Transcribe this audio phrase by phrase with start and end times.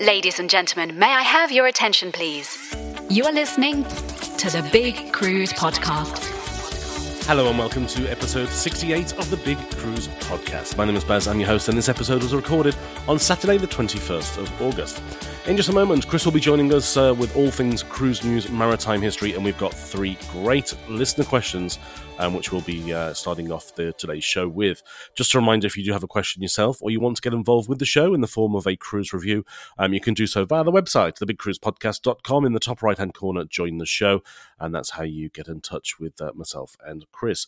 [0.00, 2.56] Ladies and gentlemen, may I have your attention, please?
[3.10, 6.36] You are listening to the Big Cruise Podcast.
[7.26, 10.76] Hello and welcome to episode 68 of the Big Cruise Podcast.
[10.76, 12.76] My name is Baz, I'm your host, and this episode was recorded
[13.08, 15.02] on Saturday, the 21st of August.
[15.48, 18.48] In just a moment, Chris will be joining us uh, with all things cruise news,
[18.48, 21.80] maritime history, and we've got three great listener questions,
[22.18, 24.82] um, which we'll be uh, starting off the, today's show with.
[25.14, 27.32] Just a reminder if you do have a question yourself or you want to get
[27.32, 29.44] involved with the show in the form of a cruise review,
[29.78, 32.44] um, you can do so via the website, thebigcruisepodcast.com.
[32.44, 34.22] In the top right hand corner, join the show,
[34.58, 37.46] and that's how you get in touch with uh, myself and Chris.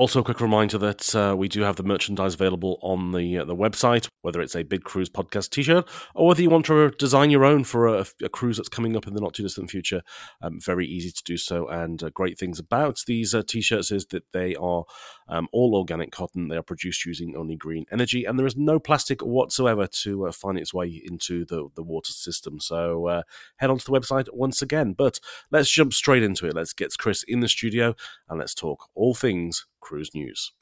[0.00, 3.44] Also, a quick reminder that uh, we do have the merchandise available on the uh,
[3.44, 7.28] the website, whether it's a Big Cruise podcast T-shirt or whether you want to design
[7.28, 10.00] your own for a, a cruise that's coming up in the not too distant future.
[10.40, 14.06] Um, very easy to do so, and uh, great things about these uh, T-shirts is
[14.06, 14.84] that they are
[15.28, 16.48] um, all organic cotton.
[16.48, 20.32] They are produced using only green energy, and there is no plastic whatsoever to uh,
[20.32, 22.58] find its way into the the water system.
[22.58, 23.22] So uh,
[23.56, 24.94] head onto the website once again.
[24.94, 26.54] But let's jump straight into it.
[26.54, 27.94] Let's get Chris in the studio
[28.30, 30.52] and let's talk all things cruise news.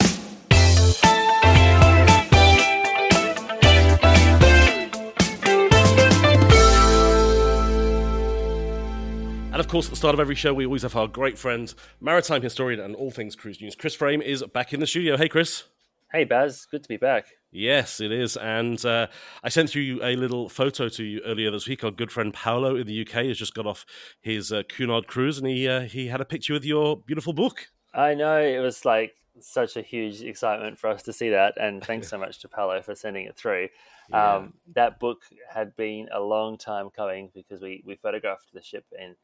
[9.59, 11.75] And of course, at the start of every show, we always have our great friend,
[12.01, 15.17] maritime historian and all things cruise news, Chris Frame, is back in the studio.
[15.17, 15.65] Hey, Chris.
[16.13, 16.65] Hey, Baz.
[16.71, 17.27] Good to be back.
[17.51, 18.37] Yes, it is.
[18.37, 19.09] And uh,
[19.43, 21.83] I sent you a little photo to you earlier this week.
[21.83, 23.85] Our good friend Paolo in the UK has just got off
[24.21, 27.67] his uh, Cunard cruise and he, uh, he had a picture with your beautiful book.
[27.95, 28.41] I know.
[28.41, 31.55] It was like such a huge excitement for us to see that.
[31.61, 33.69] And thanks so much to Paolo for sending it through.
[34.11, 34.37] Yeah.
[34.37, 35.21] Um, that book
[35.53, 39.15] had been a long time coming because we, we photographed the ship in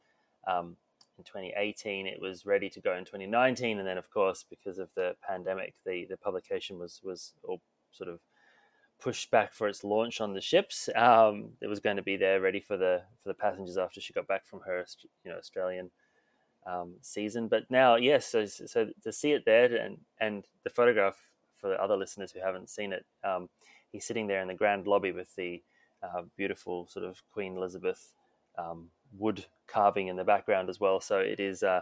[0.47, 0.77] um,
[1.17, 2.05] in 2018.
[2.05, 5.73] It was ready to go in 2019, and then of course because of the pandemic,
[5.87, 8.19] the the publication was was all sort of
[8.99, 10.87] pushed back for its launch on the ships.
[10.95, 14.13] Um, it was going to be there ready for the for the passengers after she
[14.13, 14.85] got back from her
[15.23, 15.89] you know Australian
[16.65, 17.47] um, season.
[17.47, 21.17] But now, yes, so, so to see it there and and the photograph
[21.55, 23.49] for the other listeners who haven't seen it, um,
[23.91, 25.61] he's sitting there in the grand lobby with the
[26.03, 28.13] uh, beautiful sort of Queen Elizabeth
[28.57, 30.99] um, wood carving in the background as well.
[30.99, 31.81] So it is uh,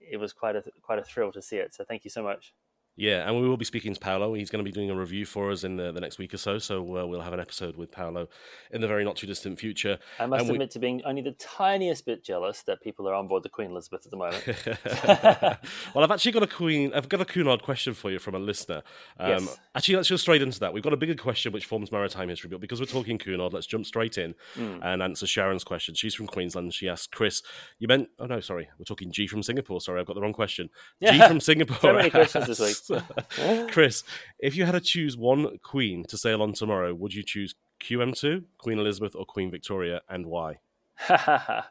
[0.00, 1.74] it was quite a quite a thrill to see it.
[1.74, 2.52] So thank you so much.
[2.98, 4.32] Yeah, and we will be speaking to Paolo.
[4.32, 6.38] He's going to be doing a review for us in the, the next week or
[6.38, 6.58] so.
[6.58, 8.28] So uh, we'll have an episode with Paolo
[8.70, 9.98] in the very not too distant future.
[10.18, 13.14] I must And we- admit to being only the tiniest bit jealous that people are
[13.14, 14.42] on board the Queen Elizabeth at the moment.
[15.94, 16.92] well, I've actually got a Queen.
[16.94, 18.82] I've got a Cunard question for you from a listener.
[19.18, 19.58] Um, Yes.
[19.74, 20.72] Actually, let's go straight into that.
[20.72, 23.66] We've got a bigger question which forms maritime history, but because we're talking Cunard, let's
[23.66, 24.80] jump straight in Mm.
[24.82, 25.94] and answer Sharon's question.
[25.94, 26.72] She's from Queensland.
[26.72, 27.42] She asked Chris,
[27.78, 28.08] "You meant?
[28.18, 29.82] Oh no, sorry, we're talking G from Singapore.
[29.82, 30.70] Sorry, I've got the wrong question.
[31.02, 31.28] G Yeah.
[31.28, 31.76] from Singapore.
[31.80, 32.58] So many questions this
[33.70, 34.04] Chris,
[34.38, 38.44] if you had to choose one Queen to sail on tomorrow, would you choose QM2,
[38.58, 40.58] Queen Elizabeth, or Queen Victoria, and why?
[41.10, 41.62] oh,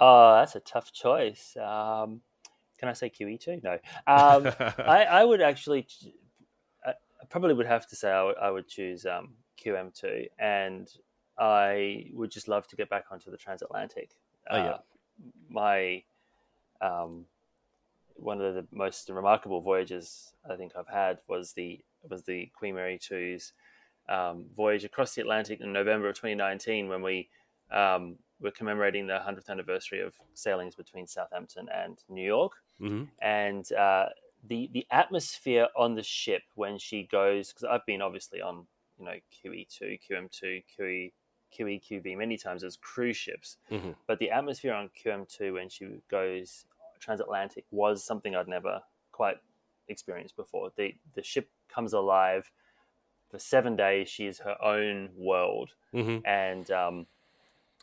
[0.00, 1.56] that's a tough choice.
[1.56, 2.20] Um,
[2.78, 3.62] can I say QE2?
[3.62, 3.72] No.
[4.06, 5.86] Um, I, I would actually,
[6.84, 9.34] I I probably would have to say I would, I would choose um,
[9.64, 10.88] QM2, and
[11.38, 14.10] I would just love to get back onto the transatlantic.
[14.50, 14.70] Oh, yeah.
[14.70, 14.78] Uh,
[15.48, 16.02] my,
[16.80, 17.26] um,
[18.22, 22.74] one of the most remarkable voyages I think I've had was the was the Queen
[22.74, 23.52] Mary 2's
[24.08, 27.28] um, voyage across the Atlantic in November of 2019 when we
[27.70, 32.52] um, were commemorating the 100th anniversary of sailings between Southampton and New York.
[32.80, 33.04] Mm-hmm.
[33.20, 34.06] And uh,
[34.48, 38.66] the the atmosphere on the ship when she goes because I've been obviously on
[38.98, 39.14] you know
[39.44, 41.12] QE2, QM2, QE
[41.56, 43.90] QE QV many times as cruise ships, Mm-hmm.
[44.06, 46.64] but the atmosphere on QM2 when she goes
[47.02, 48.82] transatlantic was something I'd never
[49.12, 49.36] quite
[49.88, 50.72] experienced before.
[50.76, 52.50] The the ship comes alive
[53.30, 54.08] for seven days.
[54.08, 56.24] She is her own world, Mm-hmm.
[56.26, 57.06] and um,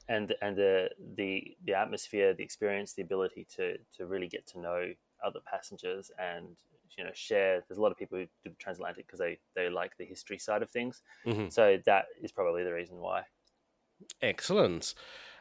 [0.08, 4.60] and and the the the atmosphere, the experience, the ability to to really get to
[4.60, 4.94] know
[5.24, 6.56] other passengers and
[6.98, 7.64] you know share.
[7.68, 10.64] There's a lot of people who do transatlantic because they they like the history side
[10.64, 11.02] of things.
[11.26, 11.52] Mhm.
[11.52, 13.24] So that is probably the reason why.
[14.22, 14.94] Excellent.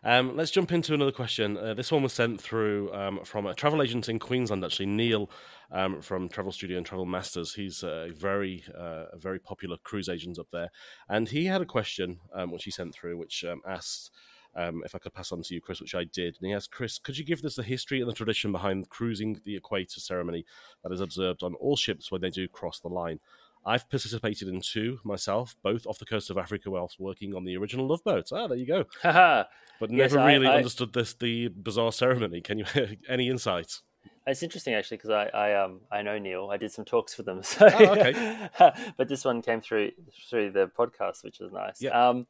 [0.05, 1.57] Um, let's jump into another question.
[1.57, 5.31] Uh, this one was sent through um, from a travel agent in Queensland, actually, Neil
[5.73, 7.55] um, from Travel Studio and Travel Masters.
[7.55, 10.71] He's a very, uh, a very popular cruise agent up there,
[11.09, 14.11] and he had a question um, which he sent through, which um, asked
[14.55, 16.37] um, if I could pass on to you, Chris, which I did.
[16.41, 19.41] And he asked, Chris, could you give us the history and the tradition behind cruising
[19.45, 20.45] the equator ceremony
[20.83, 23.21] that is observed on all ships when they do cross the line?
[23.67, 27.57] I've participated in two myself, both off the coast of Africa whilst working on the
[27.57, 28.29] original Love Boat.
[28.33, 28.85] Ah, there you go.
[29.81, 32.41] But Yes, never I- really I- understood this the bizarre ceremony.
[32.41, 32.65] Can you
[33.09, 33.81] any insight?
[34.27, 36.51] It's interesting actually because I, I um I know Neil.
[36.51, 37.43] I did some talks for them.
[37.45, 38.49] So Oh, okay.
[38.97, 39.93] but this one came through
[40.29, 41.81] through the podcast, which was nice.
[41.81, 41.91] Yeah.
[42.09, 42.27] Um,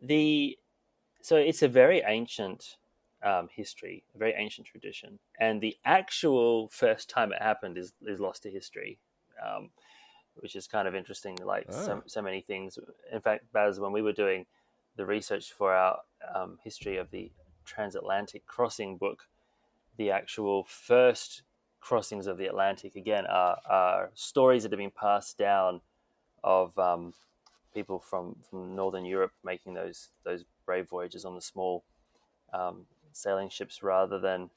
[0.00, 0.56] the
[1.20, 2.76] so it's a very ancient
[3.24, 8.20] um, history, a very ancient tradition, and the actual first time it happened is is
[8.20, 8.98] lost to history,
[9.44, 9.70] um,
[10.40, 11.36] which is kind of interesting.
[11.44, 12.02] Like so, Ah.
[12.06, 12.78] so many things.
[13.12, 14.46] In fact, Baz, when we were doing
[14.96, 16.00] the research for our
[16.34, 17.30] um, history of the
[17.64, 19.28] transatlantic crossing book,
[19.96, 21.42] the actual first
[21.80, 25.80] crossings of the Atlantic again are, are stories that have been passed down
[26.42, 27.14] of um,
[27.74, 31.84] people from, from northern Europe making those those brave voyages on the small
[32.52, 34.50] um, sailing ships rather than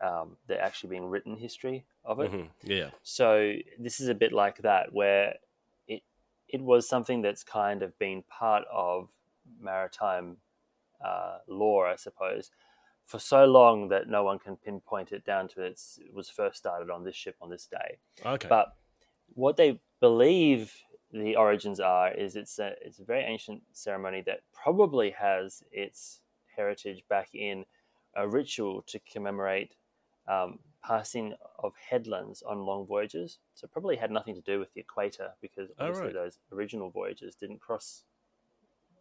[0.00, 2.30] um, there actually being written history of it.
[2.30, 2.48] Mhm.
[2.62, 2.90] Yeah.
[3.02, 5.38] So this is a bit like that, where
[5.86, 6.02] it
[6.48, 9.10] it was something that's kind of been part of
[9.60, 10.38] maritime
[11.04, 12.50] uh, lore, I suppose,
[13.04, 16.56] for so long that no one can pinpoint it down to its it was first
[16.56, 17.98] started on this ship on this day.
[18.24, 18.48] Okay.
[18.48, 18.74] But
[19.34, 20.72] what they believe
[21.12, 26.20] the origins are is it's a it's a very ancient ceremony that probably has its
[26.56, 27.64] heritage back in
[28.14, 29.74] a ritual to commemorate
[30.28, 33.38] um, passing of headlands on long voyages.
[33.54, 36.14] So probably had nothing to do with the equator because Oh, obviously right.
[36.14, 38.04] those original voyages didn't cross.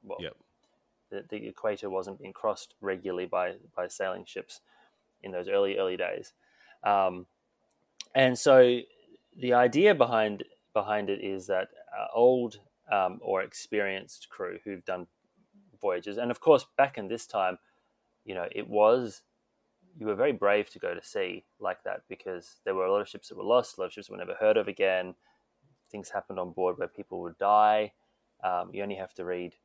[0.03, 0.35] Well, Yep.
[1.09, 4.61] the, the equator wasn't being crossed regularly by by sailing ships
[5.23, 6.33] in those early early days,
[6.83, 7.27] um,
[8.13, 8.79] and so
[9.37, 10.43] the idea behind
[10.73, 12.59] behind it is that uh, old
[12.91, 15.07] um, or experienced crew who've done
[15.81, 17.57] voyages, and of course back in this time,
[18.25, 19.23] you know, it was
[19.97, 23.01] you were very brave to go to sea like that because there were a lot
[23.01, 25.15] of ships that were lost, a lot of ships that were never heard of again.
[25.91, 27.93] Things happened on board where people would die.
[28.43, 29.55] Um, you only have to read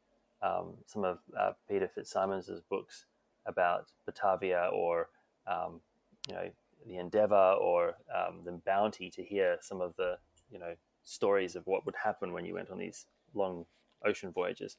[0.42, 3.06] um, some of uh, Peter Fitzsimons' books
[3.46, 5.08] about Batavia or
[5.46, 5.80] um,
[6.28, 6.50] you know
[6.86, 10.16] the Endeavour or um, the Bounty to hear some of the
[10.50, 13.66] you know stories of what would happen when you went on these long
[14.04, 14.76] ocean voyages.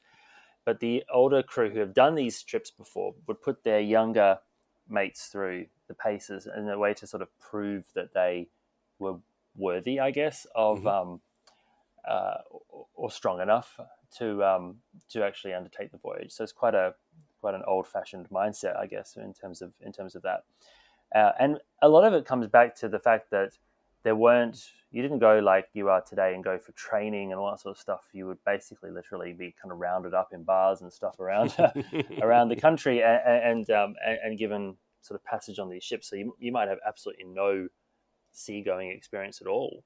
[0.65, 4.39] But the older crew who have done these trips before would put their younger
[4.91, 8.48] mates through the paces in a way to sort of prove that they
[9.00, 9.15] were
[9.55, 11.21] worthy, I guess, of um,
[12.07, 13.79] uh, or- or strong enough
[14.17, 16.31] to um, to actually undertake the voyage.
[16.31, 16.93] So it's quite a
[17.39, 20.43] quite an old fashioned mindset, I guess, in terms of in terms of that.
[21.13, 23.57] Uh, and a lot of it comes back to the fact that
[24.03, 27.50] there weren't you didn't go like you are today and go for training and all
[27.50, 28.10] that sort of stuff.
[28.12, 31.55] You would basically literally be kind of rounded up in bars and stuff around
[32.22, 36.10] around the country and and, um, and given sort of passage on these ships.
[36.10, 37.67] So you you might have absolutely no
[38.34, 39.84] seagoing experience at all.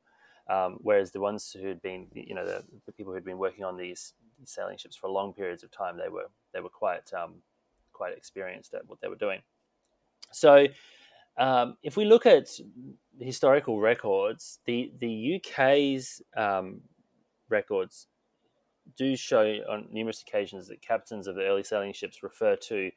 [0.48, 3.39] Um, whereas the ones who had been, you know, the, the people who had been
[3.39, 6.69] working on these, these sailing ships for long periods of time, they were they were
[6.69, 7.36] quite um,
[7.93, 9.41] quite experienced at what they were doing.
[10.31, 10.67] So,
[11.37, 12.49] um, if we look at
[13.19, 16.81] historical records, the the UK's um,
[17.49, 18.07] records
[18.95, 22.91] do show on numerous occasions that captains of the early sailing ships refer to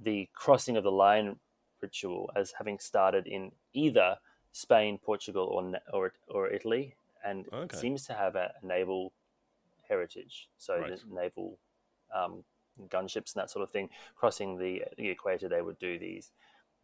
[0.00, 1.38] the crossing of the line
[1.80, 4.18] ritual as having started in either
[4.52, 7.78] Spain, Portugal, or or, or Italy, and Okay.
[7.78, 9.12] seems to have a, naval
[9.88, 10.48] heritage.
[10.58, 10.90] So Right.
[10.90, 11.58] the naval
[12.14, 12.44] um,
[12.88, 16.32] gunships and that sort of thing crossing the, the equator, they would do these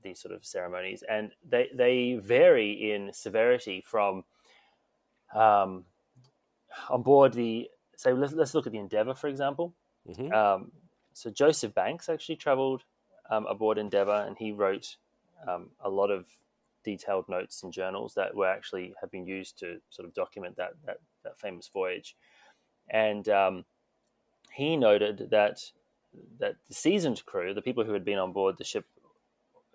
[0.03, 4.25] these sort of ceremonies, and they they vary in severity from
[5.35, 5.85] um,
[6.89, 7.69] on board the.
[7.97, 9.75] So let's let's look at the Endeavour for example.
[10.09, 10.33] Mhm.
[10.33, 10.73] Um,
[11.13, 12.85] so Joseph Banks actually travelled
[13.31, 14.97] um, aboard Endeavour, and he wrote
[15.47, 16.27] um, a lot of
[16.85, 20.73] detailed notes and journals that were actually have been used to sort of document that
[20.87, 22.17] that, that famous voyage.
[22.91, 23.65] And um,
[24.53, 25.61] he noted that
[26.39, 28.87] that the seasoned crew, the people who had been on board the ship,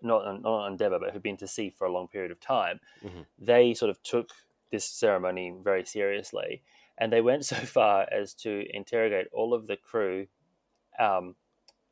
[0.03, 2.39] not on, not on Endeavour, but who'd been to sea for a long period of
[2.39, 3.25] time, Mhm.
[3.37, 4.29] they sort of took
[4.71, 6.61] this ceremony very seriously,
[6.97, 10.27] and they went so far as to interrogate all of the crew,
[10.99, 11.35] um,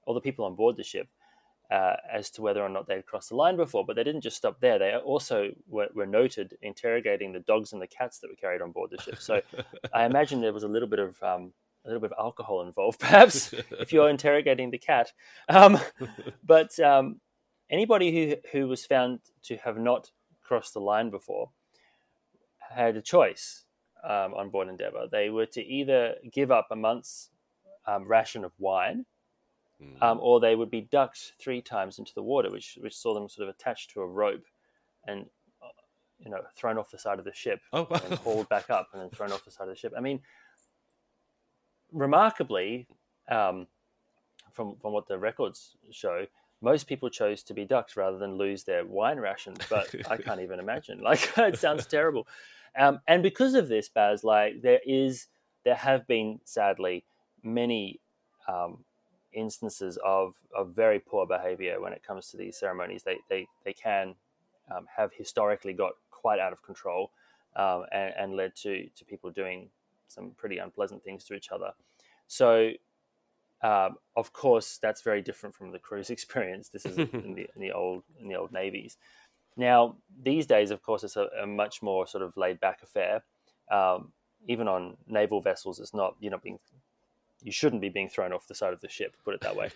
[0.05, 1.07] all the people on board the ship,
[1.69, 3.85] uh, as to whether or not they'd crossed the line before.
[3.85, 7.81] But they didn't just stop there; they also were, were noted interrogating the dogs and
[7.81, 9.17] the cats that were carried on board the ship.
[9.19, 9.41] So
[9.93, 11.53] I imagine there was a little bit of um,
[11.85, 15.13] a little bit of alcohol involved, perhaps, if you're interrogating the cat.
[15.49, 15.79] Um,
[16.43, 17.21] but um,
[17.71, 20.11] anybody who who was found to have not
[20.41, 21.49] crossed the line before
[22.59, 23.65] had a choice
[24.03, 25.07] um, on board Endeavour.
[25.11, 27.29] They were to either give up a month's
[27.85, 29.05] um, ration of wine,
[30.01, 33.29] um, or they would be ducked three times into the water, which which saw them
[33.29, 34.45] sort of attached to a rope
[35.07, 35.25] and
[35.61, 35.67] uh,
[36.19, 39.01] you know thrown off the side of the ship Oh, and hauled back up and
[39.01, 39.93] then thrown off the side of the ship.
[39.97, 40.21] I mean,
[41.91, 42.87] remarkably,
[43.29, 43.67] um,
[44.51, 46.25] from from what the records show,
[46.61, 49.59] most people chose to be ducked rather than lose their wine rations.
[49.69, 51.01] But I can't even imagine.
[51.03, 52.27] Like it sounds terrible.
[52.77, 55.27] Um, and because of this, Baz, like there is,
[55.65, 57.03] there have been sadly
[57.43, 57.99] many
[58.47, 58.85] um,
[59.33, 63.03] instances of, of very poor behavior when it comes to these ceremonies.
[63.03, 64.15] They they they can
[64.73, 67.11] um, have historically got quite out of control
[67.55, 69.69] um, and, and led to to people doing
[70.07, 71.71] some pretty unpleasant things to each other.
[72.27, 72.71] So,
[73.63, 76.69] um, of course, that's very different from the cruise experience.
[76.69, 78.97] This is in the, in the old in the old navies.
[79.57, 83.23] Now, these days, of course, it's a, a much more sort of laid back affair.
[83.69, 84.13] Um,
[84.47, 86.59] even on naval vessels, it's not you're not being
[87.43, 89.15] you shouldn't be being thrown off the side of the ship.
[89.23, 89.71] Put it that way.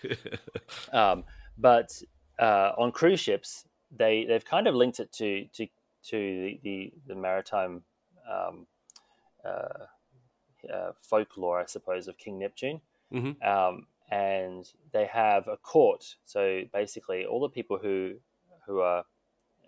[0.93, 1.23] um,
[1.57, 2.01] but
[2.39, 3.65] uh, on cruise ships,
[3.95, 5.67] they they've kind of linked it to to
[6.09, 7.83] to the the, the maritime
[8.31, 8.65] um,
[9.43, 9.85] uh,
[10.73, 12.81] uh, folklore, I suppose, of King Neptune.
[13.11, 13.41] Mhm.
[13.41, 16.15] Um, and they have a court.
[16.25, 18.19] So basically, all the people who
[18.65, 19.05] who are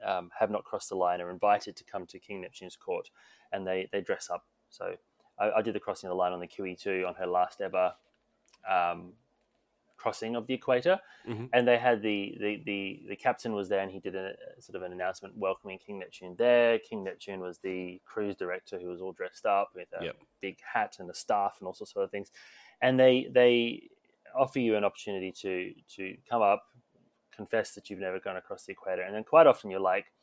[0.03, 3.09] um, have not crossed the line are invited to come to King Neptune's court,
[3.51, 4.45] and they they dress up.
[4.69, 4.95] So
[5.39, 7.95] I, I did the crossing of the line on the QE2 on her last ever
[8.67, 9.13] um,
[9.97, 11.53] crossing of the equator, Mhm.
[11.53, 14.75] and they had the, the the the captain was there, and he did a, sort
[14.75, 16.79] of an announcement welcoming King Neptune there.
[16.79, 20.17] King Neptune was the cruise director who was all dressed up with a Yep.
[20.41, 22.31] big hat and a staff and all sorts of other things,
[22.81, 23.89] and they they
[24.35, 26.63] offer you an opportunity to to come up,
[27.31, 30.13] confess that you've never gone across the equator, and then quite often you're like,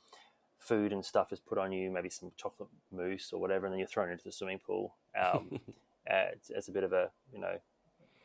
[0.59, 3.79] food and stuff is put on you, maybe some chocolate mousse or whatever, and then
[3.79, 4.97] you're thrown into the swimming pool.
[5.21, 5.61] Um,
[6.07, 7.59] as, as a bit of a you know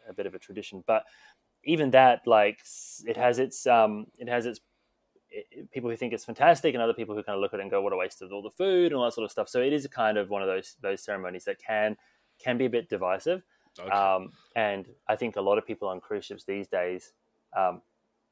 [0.08, 1.06] a bit of a tradition, but
[1.64, 2.62] even that like
[3.06, 4.62] it has its um it has its
[5.30, 7.60] it, it- people who think it's fantastic and other people who kind of look at
[7.60, 9.32] it and go what a waste of all the food and all that sort of
[9.32, 9.50] stuff.
[9.50, 11.98] So it is kind of one of those those ceremonies that can
[12.40, 13.44] can be a bit divisive
[13.80, 13.90] Okay.
[13.90, 17.14] um, and I think a lot of people on cruise ships these days,
[17.56, 17.82] um,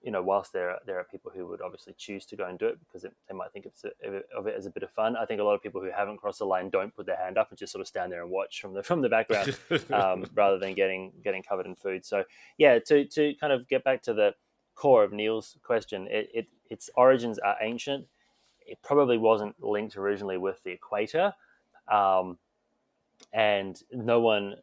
[0.02, 2.60] you know, whilst there are, there are people who would obviously choose to go and
[2.60, 4.92] do it because it, they might think it's a, of it as a bit of
[4.92, 5.16] fun.
[5.16, 7.38] I think a lot of people who haven't crossed the line don't put their hand
[7.38, 9.58] up and just sort of stand there and watch from the from the background
[9.92, 12.06] um, rather than getting getting covered in food.
[12.06, 12.24] So
[12.58, 14.34] yeah, to to kind of get back to the
[14.76, 18.06] core of Neil's question, it, it its origins are ancient.
[18.66, 21.34] It probably wasn't linked originally with the equator,
[21.92, 22.38] um,
[23.34, 24.56] and no one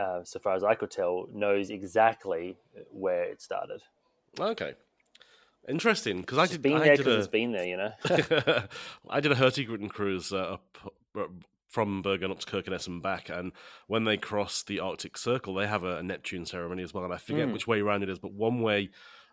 [0.00, 2.56] uh, so far as I could tell, knows exactly
[2.90, 3.82] where it started.
[4.38, 4.74] okay.
[5.68, 6.62] Interesting, because I It's did.
[6.62, 7.92] been I there because a, it's been there, you know.
[9.10, 10.78] I did a Hurtigruten cruise uh, up
[11.68, 13.52] from Bergen up to Kirkenes and back, and
[13.86, 17.04] when they cross the Arctic Circle, they have a, a Neptune ceremony as well.
[17.04, 17.52] And I forget Mm.
[17.52, 18.88] which way around it is, but one way,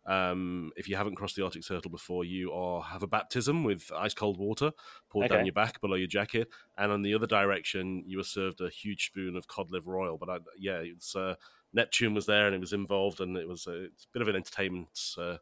[0.08, 3.92] um, if you haven't crossed the Arctic Circle before, you are have a baptism with
[3.96, 4.72] ice cold water
[5.10, 6.48] poured down your back below your jacket,
[6.78, 10.18] and on the other direction, you were served a huge spoon of cod liver oil.
[10.18, 11.36] But I, yeah, it's uh,
[11.74, 14.28] Neptune was there and it was involved, and it was a, it's a bit of
[14.28, 14.90] an entertainment.
[15.18, 15.38] Uh,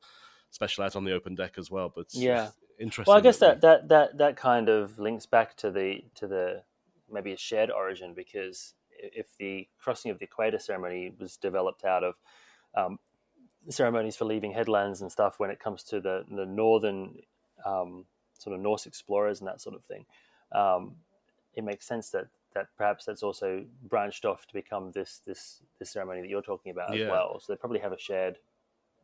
[0.52, 2.52] Special out on the open deck as well, but Yeah.
[2.80, 3.12] interesting.
[3.12, 6.28] well, I guess that that, that that that kind of links back to the to
[6.28, 6.64] the
[7.12, 12.06] maybe a shared origin because if the crossing of the equator ceremony was developed out
[12.06, 12.16] of
[12.74, 13.00] um,
[13.70, 17.18] ceremonies for leaving headlands and stuff when it comes to the the northern
[17.66, 18.06] um,
[18.38, 20.06] sort of Norse explorers and that sort of thing,
[20.52, 20.96] um,
[21.56, 25.90] it makes sense that that perhaps that's also branched off to become this this this
[25.90, 27.06] ceremony that you're talking about Yeah.
[27.06, 27.40] as well.
[27.40, 28.38] So they probably have a shared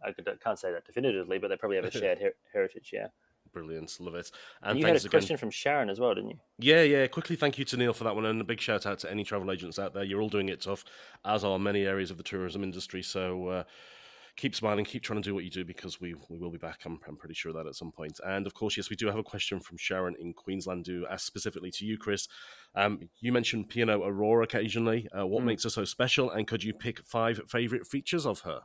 [0.03, 0.12] I
[0.44, 2.89] can't say that definitively, but they probably have a shared her- heritage.
[2.94, 3.08] Yeah.
[3.53, 4.32] Brilliant, love it.
[4.62, 6.39] And, and you had a question from Sharon as well, didn't you?
[6.58, 7.08] Yeah, yeah.
[7.08, 9.25] Quickly, thank you to Neil for that one, and a big shout out to any
[9.25, 10.03] travel agents out there.
[10.06, 10.86] You're all doing it tough,
[11.25, 13.03] as are many areas of the tourism industry.
[13.03, 13.63] So uh,
[14.35, 16.81] keep smiling, keep trying to do what you do because we we will be back.
[16.85, 18.19] I'm, I'm pretty sure that at some point.
[18.25, 21.25] And of course, yes, we do have a question from Sharon in Queensland, who asked
[21.25, 22.27] specifically to you, Chris.
[22.75, 25.07] Um, you mentioned P&O Aurora occasionally.
[25.17, 25.47] Uh, what mm.
[25.47, 28.61] makes her so special, and could you pick five favourite features of her?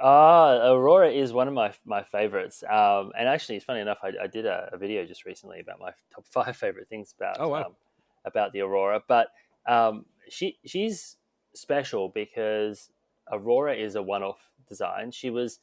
[0.00, 2.64] Uh, Aurora is one of my my favorites.
[2.68, 5.78] Um, and actually, it's funny enough, I, I did a, a, video just recently about
[5.78, 7.62] my top five favorite things about oh, wow.
[7.64, 7.76] um,
[8.24, 9.02] about the Aurora.
[9.06, 9.28] But
[9.66, 11.16] um, she she's
[11.54, 12.90] special because
[13.30, 15.10] Aurora is a one off design.
[15.10, 15.60] She was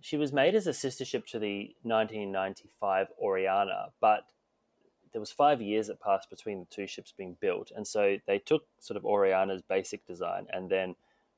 [0.00, 4.24] she was made as a sister ship to the 1995 Oriana, but
[5.12, 8.38] there was five years that passed between the two ships being built, and so they
[8.38, 10.94] took sort of Oriana's basic design and then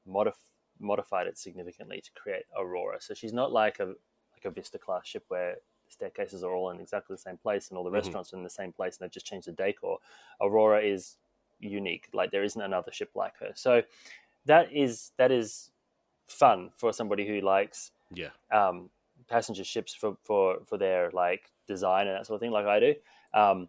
[0.07, 0.43] modified
[0.81, 3.01] modified it significantly to create Aurora.
[3.01, 5.55] So she's not like a like a Vista class ship where
[5.87, 7.97] the staircases are all in exactly the same place and all the mm-hmm.
[7.97, 9.99] restaurants are in the same place and they've just changed the decor.
[10.41, 11.17] Aurora is
[11.59, 12.09] unique.
[12.13, 13.51] Like there isn't another ship like her.
[13.55, 13.83] So
[14.47, 15.71] that is that is
[16.29, 18.91] fun for somebody who likes yeah um,
[19.29, 22.81] passenger ships for, for for their like design and that sort of thing like I
[22.81, 22.95] do.
[23.35, 23.69] Um,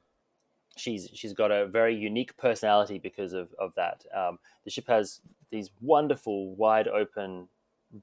[0.78, 4.06] she's she's got a very unique personality because of of that.
[4.16, 7.48] Um, the ship has these wonderful wide open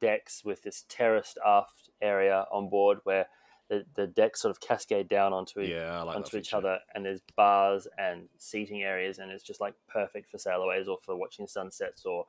[0.01, 3.27] decks with this terraced aft area on board where
[3.69, 7.21] the, the decks sort of cascade down onto yeah, like onto each other and there's
[7.37, 12.05] bars and seating areas and it's just like perfect for sailaways or for watching sunsets
[12.05, 12.27] or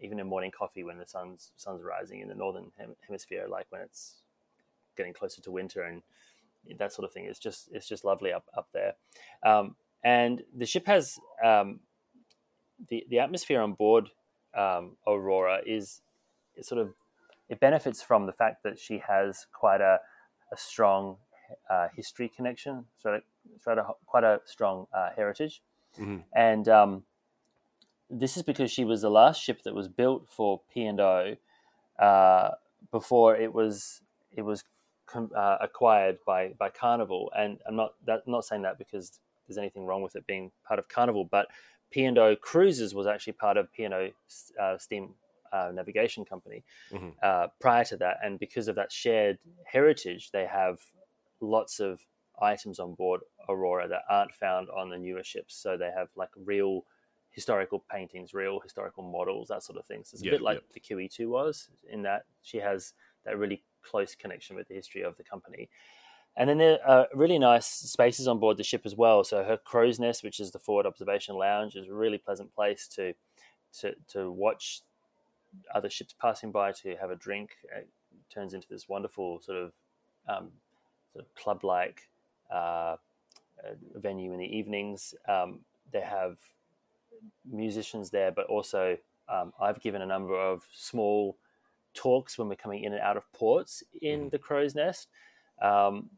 [0.00, 2.70] even in morning coffee when the sun's sun's rising in the northern
[3.06, 4.22] hemisphere like when it's
[4.96, 6.02] getting closer to winter and
[6.78, 7.26] that sort of thing.
[7.26, 8.94] It's just it's just lovely up up there.
[9.44, 11.80] Um, and the ship has um,
[12.88, 14.10] the the atmosphere on board
[14.56, 16.00] um, Aurora is,
[16.62, 16.94] sort of
[17.48, 19.98] it benefits from the fact that she has quite a,
[20.52, 21.16] a strong
[21.68, 23.20] uh, history connection, so
[23.62, 25.62] quite a, quite a strong uh, heritage,
[25.98, 26.18] mm-hmm.
[26.34, 27.02] and um,
[28.10, 31.36] this is because she was the last ship that was built for P and O
[31.98, 32.50] uh,
[32.90, 34.00] before it was
[34.32, 34.64] it was
[35.14, 37.32] uh, acquired by by Carnival.
[37.36, 40.78] And I'm not that, not saying that because there's anything wrong with it being part
[40.78, 41.48] of Carnival, but
[41.90, 44.08] P&O Cruises was actually part of P&O
[44.60, 45.14] uh, Steam
[45.52, 47.10] uh, Navigation Company mm-hmm.
[47.22, 50.80] uh, prior to that, and because of that shared heritage, they have
[51.40, 52.00] lots of
[52.40, 55.54] items on board Aurora that aren't found on the newer ships.
[55.54, 56.84] So they have like real
[57.34, 60.02] historical paintings, real historical models, that sort of thing.
[60.04, 60.72] So it's a yeah, bit like yeah.
[60.72, 62.94] the QE2 was in that she has
[63.24, 65.68] that really close connection with the history of the company.
[66.36, 69.24] And then there are really nice spaces on board the ship as well.
[69.24, 72.88] So her crow's nest, which is the forward observation lounge, is a really pleasant place
[72.96, 73.14] to
[73.80, 74.82] to, to watch
[75.74, 77.50] other ships passing by to have a drink.
[77.76, 77.88] It
[78.32, 79.72] turns into this wonderful sort of
[80.28, 80.50] um,
[81.12, 82.08] sort of club like
[82.52, 82.96] uh,
[83.96, 85.14] venue in the evenings.
[85.28, 85.60] Um,
[85.92, 86.36] they have
[87.50, 88.96] musicians there, but also
[89.28, 91.36] um, I've given a number of small
[91.94, 94.28] talks when we're coming in and out of ports in mm-hmm.
[94.30, 95.08] the crow's nest.
[95.62, 96.10] Um,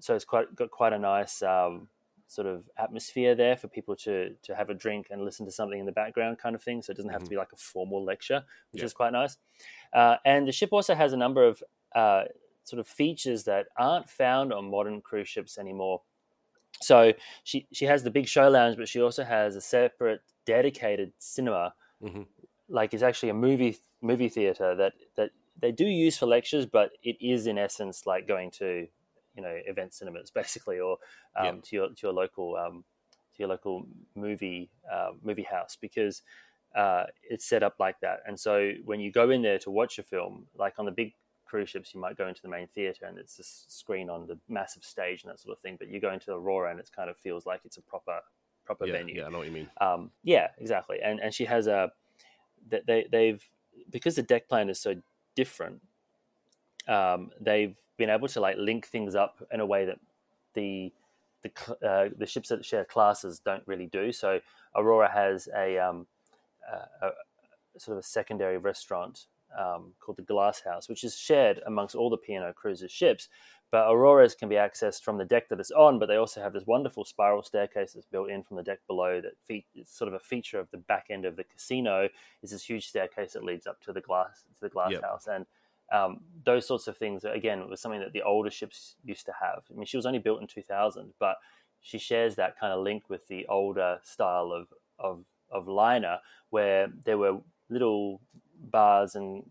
[0.00, 1.88] so it's quite got quite a nice um,
[2.26, 5.78] sort of atmosphere there for people to to have a drink and listen to something
[5.78, 6.82] in the background, kind of thing.
[6.82, 7.26] So it doesn't have mm-hmm.
[7.26, 8.86] to be like a formal lecture, which yeah.
[8.86, 9.36] is quite nice.
[9.92, 11.62] Uh, and the ship also has a number of
[11.94, 12.24] uh,
[12.64, 16.02] sort of features that aren't found on modern cruise ships anymore.
[16.80, 17.12] So
[17.44, 21.74] she she has the big show lounge, but she also has a separate dedicated cinema.
[22.02, 22.22] Mm-hmm.
[22.68, 26.90] Like it's actually a movie movie theater that that they do use for lectures, but
[27.02, 28.86] it is in essence like going to
[29.34, 30.98] you know event cinemas basically, or
[31.36, 31.52] um, yeah.
[31.62, 32.84] to your to your local um,
[33.34, 36.22] to your local movie uh, movie house because
[36.74, 38.20] uh, it's set up like that.
[38.26, 41.14] And so when you go in there to watch a film, like on the big
[41.44, 44.38] cruise ships, you might go into the main theater and it's a screen on the
[44.48, 45.76] massive stage and that sort of thing.
[45.78, 48.20] But you go into Aurora and it kind of feels like it's a proper
[48.64, 49.16] proper yeah, venue.
[49.16, 49.68] Yeah, I know what you mean.
[49.80, 50.98] Um, yeah, exactly.
[51.02, 51.92] And and she has a
[52.70, 53.42] that they they've
[53.90, 54.94] because the deck plan is so
[55.34, 55.80] different,
[56.88, 59.98] um, they've been able to like link things up in a way that
[60.54, 60.92] the
[61.42, 61.50] the
[61.86, 64.12] uh, the ships that share classes don't really do.
[64.12, 64.40] So
[64.76, 66.06] Aurora has a, um,
[66.72, 67.10] a, a
[67.78, 69.26] sort of a secondary restaurant
[69.58, 73.28] um, called the Glass House, which is shared amongst all the P&O Cruises ships.
[73.72, 76.52] But Auroras can be accessed from the deck that it's on, but they also have
[76.52, 79.18] this wonderful spiral staircase that's built in from the deck below.
[79.22, 82.10] That fe- it's sort of a feature of the back end of the casino.
[82.42, 85.02] Is this huge staircase that leads up to the glass to the glass yep.
[85.02, 85.46] house, and
[85.90, 87.24] um, those sorts of things.
[87.24, 89.62] Again, was something that the older ships used to have.
[89.70, 91.36] I mean, she was only built in 2000, but
[91.80, 96.18] she shares that kind of link with the older style of of, of liner,
[96.50, 97.38] where there were
[97.70, 98.20] little
[98.70, 99.50] bars and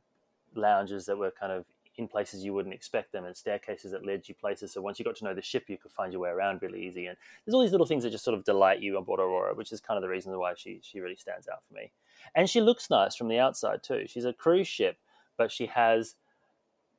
[0.53, 1.65] lounges that were kind of
[2.01, 4.73] in places you wouldn't expect them and staircases that led you places.
[4.73, 6.85] So once you got to know the ship, you could find your way around really
[6.85, 7.05] easy.
[7.05, 9.53] And there's all these little things that just sort of delight you on board Aurora,
[9.53, 11.91] which is kind of the reason why she she really stands out for me.
[12.35, 14.05] And she looks nice from the outside too.
[14.07, 14.97] She's a cruise ship,
[15.37, 16.15] but she has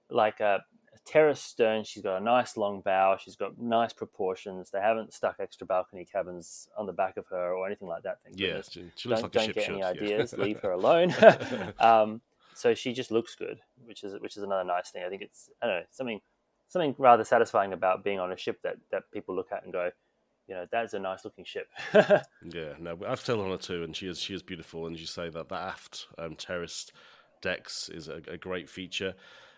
[0.08, 0.64] like a,
[1.04, 1.82] terrace stern.
[1.84, 3.16] She's got a nice long bow.
[3.16, 4.70] She's got nice proportions.
[4.70, 8.18] They haven't stuck extra balcony cabins on the back of her or anything like that.
[8.24, 9.88] Thank Yeah, she, she looks don't like a don't ship get any yeah.
[9.88, 10.32] ideas.
[10.34, 11.14] Leave her alone.
[11.80, 12.20] um,
[12.54, 15.02] so she just looks good, which is which is another nice thing.
[15.04, 16.20] I think it's I don't know something
[16.68, 19.90] something rather satisfying about being on a ship that that people look at and go,
[20.48, 21.68] you know, that's a nice looking ship.
[21.94, 24.86] Yeah, no, I've sailed on her too, and she is she is beautiful.
[24.86, 26.92] And you say that the aft um, terraced
[27.40, 29.14] decks is a, a great feature.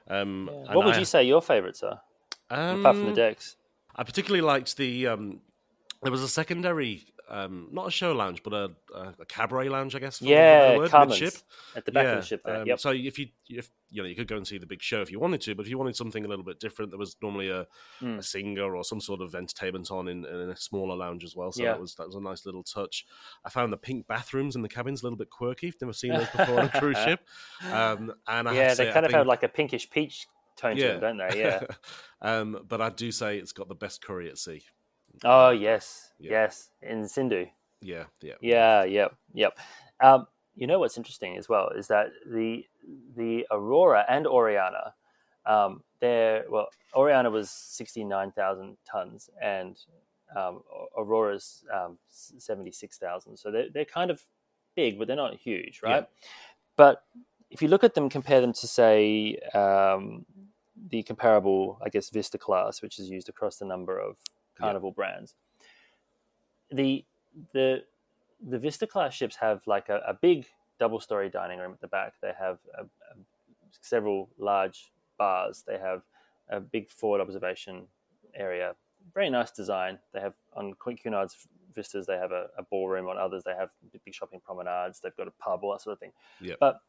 [0.08, 2.00] Um, and what would I- you say your favourites are,
[2.50, 3.56] Um, apart from the decks?
[3.96, 5.06] I particularly liked the.
[5.06, 5.40] Um,
[6.02, 9.94] there was a secondary, um, not a show lounge, but a, a, a cabaret lounge,
[9.94, 10.18] I guess.
[10.18, 11.40] for want of a Yeah, word, Carmen's midship.
[11.76, 12.42] at the back of the ship.
[12.44, 12.60] There.
[12.62, 12.80] um, yep.
[12.80, 15.10] So if you if you know you could go and see the big show if
[15.10, 17.48] you wanted to, but if you wanted something a little bit different, there was normally
[17.50, 17.66] a,
[18.02, 18.18] Mm.
[18.18, 21.52] a singer or some sort of entertainment on in, in a smaller lounge as well.
[21.52, 21.72] So Yeah.
[21.72, 23.06] that was that was a nice little touch.
[23.44, 25.72] I found the pink bathrooms in the cabins a little bit quirky.
[25.80, 27.20] Never seen those before on a cruise ship.
[27.72, 29.88] Um, and I yeah, to say, they I kind of think- have like a pinkish
[29.90, 31.40] peach tone to them, don't they?
[31.40, 31.64] Yeah.
[32.22, 34.62] um, but I do say it's got the best curry at sea.
[35.24, 37.46] Oh yes, yes, in Sindhu.
[37.80, 39.58] Yeah, yeah, Yeah, yep, yep.
[40.00, 42.64] Um, you know what's interesting as well is that the
[43.16, 44.94] the Aurora and Oriana,
[45.46, 49.78] um, they're well, Oriana was sixty nine thousand tons, and
[50.36, 50.62] um,
[50.96, 53.36] Aurora's um, seventy six thousand.
[53.36, 54.24] So they're they're kind of
[54.74, 56.06] big, but they're not huge, right?
[56.76, 57.02] But
[57.50, 60.24] if you look at them, compare them to say um,
[60.90, 64.16] the comparable, I guess, Vista class, which is used across the number of
[64.56, 65.34] Carnival brands.
[66.70, 67.04] The
[67.52, 67.84] the
[68.46, 70.46] the Vista class ships have like a, a big
[70.78, 72.14] double story dining room at the back.
[72.20, 73.16] They have a, a,
[73.80, 75.64] several large bars.
[75.66, 76.02] They have
[76.48, 77.86] a big forward observation
[78.34, 78.74] area.
[79.12, 79.98] Very nice design.
[80.12, 81.36] They have on Queen Cunard's
[81.74, 82.06] Vistas.
[82.06, 83.08] They have a, a ballroom.
[83.08, 85.00] On others, they have big shopping promenades.
[85.00, 86.12] They've got a pub, all that sort of thing.
[86.40, 86.54] Yeah.
[86.58, 86.80] But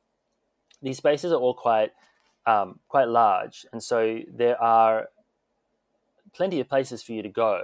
[0.81, 1.91] these spaces are all quite
[2.45, 5.09] um, quite large, and so there are
[6.35, 7.61] plenty of places for you to go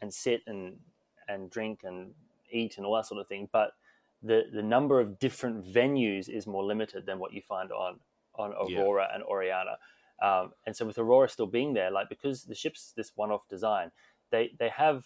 [0.00, 0.78] and sit and
[1.28, 2.12] and drink and
[2.50, 3.48] eat and all that sort of thing.
[3.52, 3.72] But
[4.22, 8.00] the the number of different venues is more limited than what you find on
[8.34, 8.80] on Yeah.
[8.80, 9.78] Aurora and Oriana.
[10.22, 13.90] Um, and so with Aurora still being there, like because the ship's this one-off design,
[14.30, 15.04] they they have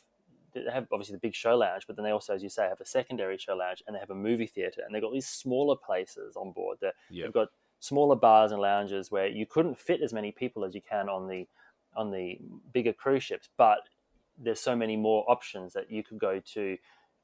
[0.52, 2.80] they have obviously the big show lounge, but then they also, as you say, have
[2.80, 5.76] a secondary show lounge and they have a movie theater, and they've got these smaller
[5.76, 6.78] places on board.
[6.80, 7.24] That Yeah.
[7.24, 7.48] they've got
[7.80, 11.28] smaller bars and lounges where you couldn't fit as many people as you can on
[11.28, 11.46] the
[11.96, 12.38] on the
[12.72, 13.78] bigger cruise ships, but
[14.38, 16.76] there's so many more options that you could go to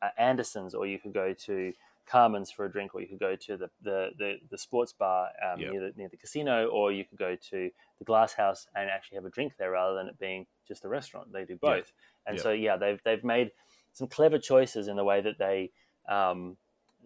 [0.03, 1.73] uh, Anderson's or you could go to
[2.07, 5.29] Carmen's for a drink, or you could go to the the, the, the sports bar
[5.47, 5.71] um, Yeah.
[5.71, 9.17] near the near the casino, or you could go to the Glass House and actually
[9.17, 11.33] have a drink there rather than it being just a restaurant.
[11.33, 11.93] They do both,
[12.27, 12.43] and Yeah.
[12.43, 13.53] so yeah, they've they've made
[13.93, 15.71] some clever choices in the way that they
[16.09, 16.57] um,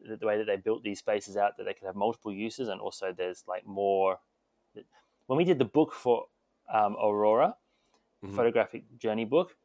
[0.07, 2.81] the way that they built these spaces out that they could have multiple uses, and
[2.81, 4.18] also there's like more.
[5.27, 6.27] When we did the book for
[6.72, 7.57] um, Aurora,
[8.24, 8.35] Mhm.
[8.35, 9.57] photographic journey book,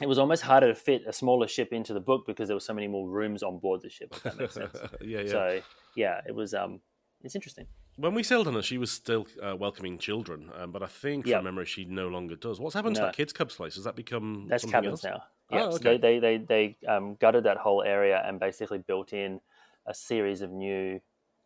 [0.00, 2.60] it was almost harder to fit a smaller ship into the book because there were
[2.60, 4.08] so many more rooms on board the ship.
[4.12, 4.76] If that makes sense.
[5.00, 5.30] yeah, yeah.
[5.30, 5.60] So
[5.96, 6.80] yeah, it was um,
[7.22, 7.66] it's interesting.
[7.96, 11.26] When we sailed on her, she was still uh, welcoming children, um, but I think
[11.26, 11.38] Yep.
[11.38, 12.60] from memory she no longer does.
[12.60, 13.06] What's happened to No.
[13.08, 13.74] that kids' clubs place?
[13.74, 15.04] Has that become That's cabins else?
[15.04, 15.22] now.
[15.50, 15.96] Oh, Yeah, so okay.
[15.98, 19.40] they they they, they um, gutted that whole area and basically built in
[19.86, 21.00] a series of new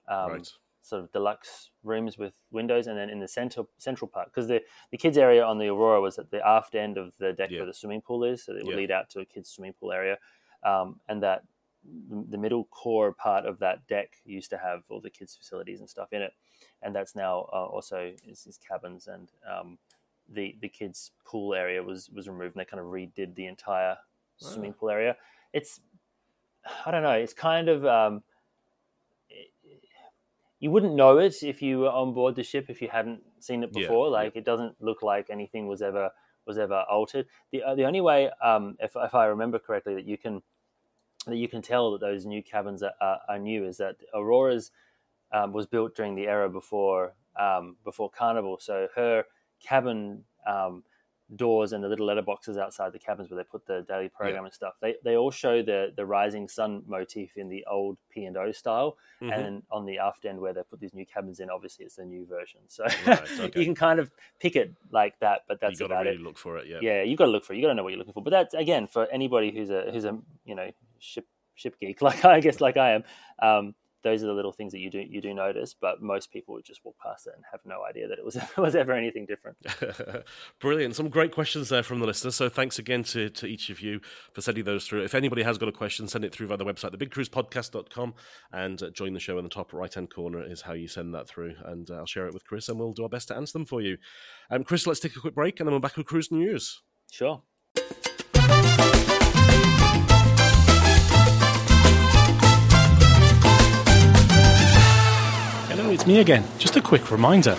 [0.08, 0.48] um, right.
[0.82, 4.62] Sort of deluxe rooms with windows, and then in the central central part, because the
[4.90, 7.60] the kids area on the Aurora was at the aft end of the deck Yeah.
[7.60, 8.76] where the swimming pool is, so it would Yeah.
[8.76, 10.18] lead out to a kids swimming pool area,
[10.64, 11.44] um, and that
[11.84, 15.80] the the middle core part of that deck used to have all the kids facilities
[15.80, 16.32] and stuff in it,
[16.82, 19.78] and that's now uh, also is, is cabins and um,
[20.28, 23.96] the the kids pool area was was removed and they kind of redid the entire
[24.36, 25.16] swimming pool area.
[25.52, 25.80] It's
[26.86, 27.12] I don't know.
[27.12, 28.22] It's kind of um,
[30.62, 33.64] you wouldn't know it if you were on board the ship if you hadn't seen
[33.64, 34.06] it before.
[34.06, 34.12] yeah.
[34.12, 36.08] Like it doesn't look like anything was ever
[36.46, 37.26] was ever altered.
[37.50, 40.40] The uh, the only way, um, if if I remember correctly, that you can
[41.26, 44.70] that you can tell that those new cabins are, are, are new is that Aurora's
[45.32, 48.58] um, was built during the era before um, before Carnival.
[48.60, 49.24] So her
[49.60, 50.84] cabin um,
[51.36, 54.52] doors and the little letterboxes outside the cabins where they put the daily program and
[54.52, 54.74] stuff.
[54.80, 58.52] They they all show the the rising sun motif in the old P and O
[58.52, 59.38] style, Mhm.
[59.38, 62.04] and on the aft end where they put these new cabins in, obviously it's the
[62.04, 62.60] new version.
[62.68, 63.58] So Right, okay.
[63.60, 66.20] you can kind of pick it like that, but that's you got about to really
[66.22, 66.24] it.
[66.24, 66.66] look for it.
[66.66, 66.78] Yeah.
[66.82, 67.56] Yeah, you got to look for it.
[67.56, 68.22] You got to know what you're looking for.
[68.22, 72.24] But that's again for anybody who's a who's a you know ship ship geek like
[72.24, 73.04] I guess like I am.
[73.40, 76.54] Um, those are the little things that you do you do notice, but most people
[76.54, 79.26] would just walk past it and have no idea that it was was ever anything
[79.26, 79.56] different.
[80.60, 80.96] Brilliant!
[80.96, 82.36] Some great questions there from the listeners.
[82.36, 84.00] So thanks again to, to each of you
[84.32, 85.02] for sending those through.
[85.04, 88.14] If anybody has got a question, send it through via the website, thebigcruisepodcast.com,
[88.52, 91.14] and uh, join the show in the top right hand corner is how you send
[91.14, 93.36] that through, and uh, I'll share it with Chris, and we'll do our best to
[93.36, 93.98] answer them for you.
[94.50, 96.82] Um, Chris, let's take a quick break, and then we're back with cruise news.
[97.10, 97.42] Sure.
[105.92, 106.44] It's me again.
[106.58, 107.56] Just a quick reminder.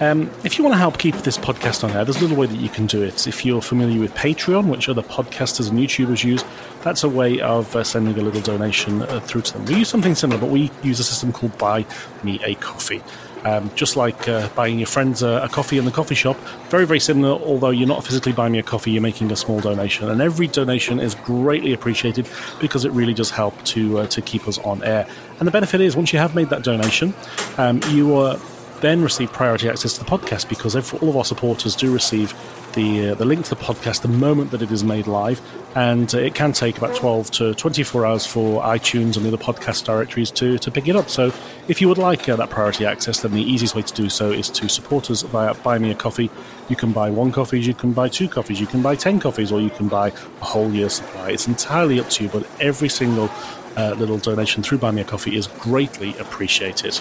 [0.00, 2.46] Um, if you want to help keep this podcast on air, there's a little way
[2.46, 3.26] that you can do it.
[3.26, 6.44] If you're familiar with Patreon, which other podcasters and YouTubers use,
[6.82, 9.64] that's a way of uh, sending a little donation uh, through to them.
[9.64, 11.84] We use something similar, but we use a system called Buy
[12.22, 13.02] Me a Coffee.
[13.44, 16.36] Um, just like uh, buying your friends a, a, coffee in the coffee shop,
[16.70, 19.60] very, very similar, although you're not physically buying me a coffee, you're making a small
[19.60, 20.10] donation.
[20.10, 22.28] And every donation is greatly appreciated
[22.60, 25.08] because it really does help to, uh, to keep us on air.
[25.38, 27.14] And the benefit is, once you have made that donation,
[27.58, 28.38] um, you are
[28.80, 32.32] then receive priority access to the podcast because every, all of our supporters do receive
[32.74, 35.40] the uh, the link to the podcast the moment that it is made live,
[35.74, 39.36] and uh, it can take about 12 to 24 hours for iTunes and the other
[39.36, 41.08] podcast directories to, to pick it up.
[41.08, 41.32] So,
[41.66, 44.30] if you would like uh, that priority access, then the easiest way to do so
[44.30, 46.30] is to support us via Buy Me a Coffee.
[46.68, 49.50] You can buy one coffee, you can buy two coffees, you can buy 10 coffees,
[49.50, 51.30] or you can buy a whole year's supply.
[51.30, 53.30] It's entirely up to you, but every single
[53.76, 57.00] uh, little donation through Buy Me a Coffee is greatly appreciated.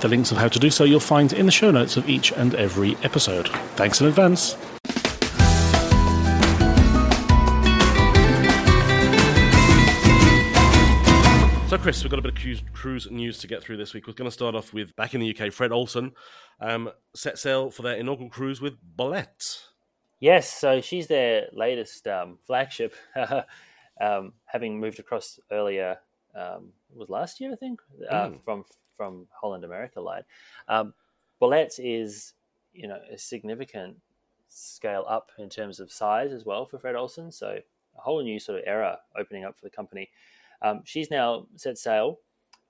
[0.00, 2.32] The links of how to do so you'll find in the show notes of each
[2.32, 3.48] and every episode.
[3.74, 4.56] Thanks in advance.
[11.68, 14.06] So, Chris, we've got a bit of cruise, cruise, news to get through this week.
[14.06, 16.12] We're going to start off with back in the UK, Fred Olsen
[16.60, 19.64] um, set sail for their inaugural cruise with Bolette.
[20.20, 22.94] Yes, so she's their latest um, flagship,
[24.00, 25.98] um, having moved across earlier.
[26.34, 28.44] Um, was last year, I think, uh, mm.
[28.44, 28.64] from
[28.98, 30.24] from Holland America line.
[30.68, 30.92] Um,
[31.40, 32.34] Bolette is,
[32.74, 33.96] you know, a significant
[34.48, 37.30] scale up in terms of size as well for Fred Olsen.
[37.30, 37.58] So
[37.96, 40.10] a whole new sort of era opening up for the company.
[40.60, 42.18] Um, she's now set sail.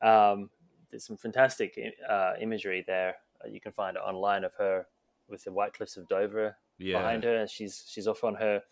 [0.03, 0.51] Um,
[0.91, 3.17] there's some fantastic uh, imagery there.
[3.43, 4.87] Uh, you can find it online of her
[5.29, 6.99] with the White Cliffs of Dover yeah.
[6.99, 7.47] behind her.
[7.47, 8.63] She's she's off on her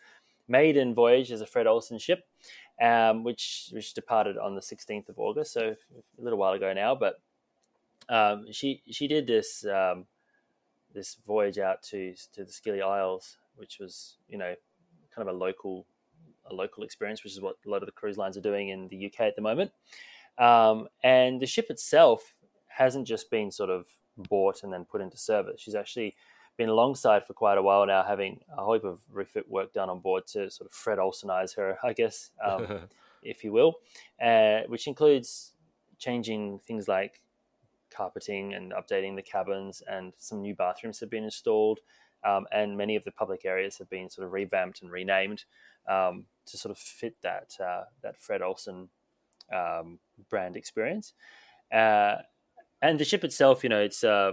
[0.48, 2.24] maiden voyage as a Fred Olsen ship,
[2.80, 5.74] um, which which departed on the 16th of August, so
[6.18, 6.94] a little while ago now.
[6.94, 7.16] But
[8.08, 10.06] um, she she did this um,
[10.94, 14.54] this voyage out to to the Scilly Isles, which was you know
[15.14, 15.86] kind of a local
[16.50, 18.88] a local experience, which is what a lot of the cruise lines are doing in
[18.88, 19.72] the UK at the moment.
[20.38, 22.34] Um, and the ship itself
[22.66, 25.60] hasn't just been sort of bought and then put into service.
[25.60, 26.14] She's actually
[26.56, 29.90] been alongside for quite a while now, having a whole heap of refit work done
[29.90, 32.88] on board to sort of Fred Olsenize her, I guess, um,
[33.22, 33.74] if you will,
[34.22, 35.52] uh, which includes
[35.98, 37.20] changing things like
[37.96, 41.80] carpeting and updating the cabins, and some new bathrooms have been installed.
[42.24, 45.44] Um, and many of the public areas have been sort of revamped and renamed
[45.88, 48.88] um, to sort of fit that uh, that Fred Olsen
[49.54, 51.12] um, brand experience.
[51.72, 52.16] Uh,
[52.82, 54.32] and the ship itself, you know, its uh,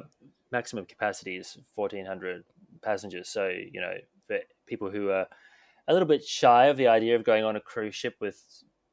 [0.52, 2.44] maximum capacity is fourteen hundred
[2.82, 3.30] passengers.
[3.30, 3.94] So you know,
[4.28, 5.28] for people who are
[5.88, 8.42] a little bit shy of the idea of going on a cruise ship with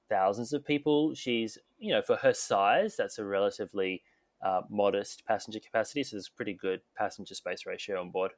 [0.09, 4.02] thousands of people, she's you know, for her size, that's a relatively
[4.42, 8.33] uh, modest passenger capacity, so there's pretty good passenger space ratio on board.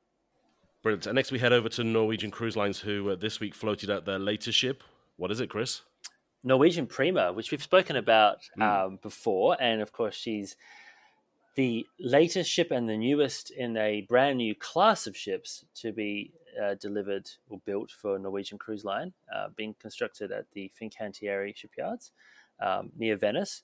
[0.82, 1.06] Brilliant.
[1.06, 4.04] And next we head over to Norwegian Cruise Lines, who uh, this week floated out
[4.04, 4.82] their latest ship.
[5.16, 5.82] What is it, Chris?
[6.42, 8.62] Norwegian Prima, which we've spoken about mm.
[8.62, 10.56] um, before, and of course she's
[11.54, 16.32] the latest ship and the newest in a brand new class of ships to be
[16.60, 22.10] uh, delivered or built for Norwegian Cruise Line, uh, being constructed at the Fincantieri shipyards
[22.60, 23.62] um, near Venice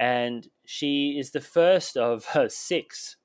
[0.00, 3.16] and she is the first of her six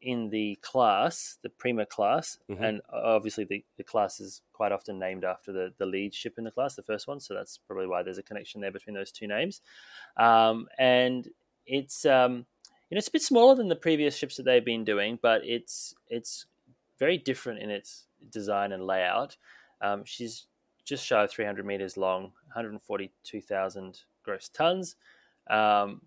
[0.00, 2.62] in the class, the Prima class, mm-hmm.
[2.62, 6.44] and obviously the, the class is quite often named after the, the lead ship in
[6.44, 7.18] the class, the first one.
[7.18, 9.60] So that's probably why there's a connection there between those two names.
[10.16, 11.28] Um, and
[11.66, 12.46] it's um,
[12.88, 15.44] you know it's a bit smaller than the previous ships that they've been doing, but
[15.44, 16.46] it's it's
[17.00, 19.36] very different in its design and layout.
[19.80, 20.46] Um, she's
[20.84, 22.22] just shy of 300 meters long,
[22.54, 24.94] 142,000 gross tons.
[25.48, 26.02] Um,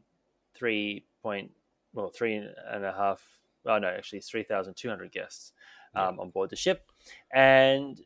[0.55, 1.51] three point
[1.93, 3.21] well three and a half
[3.65, 5.53] oh no actually 3200 guests
[5.95, 6.91] um, on board the ship
[7.33, 8.01] and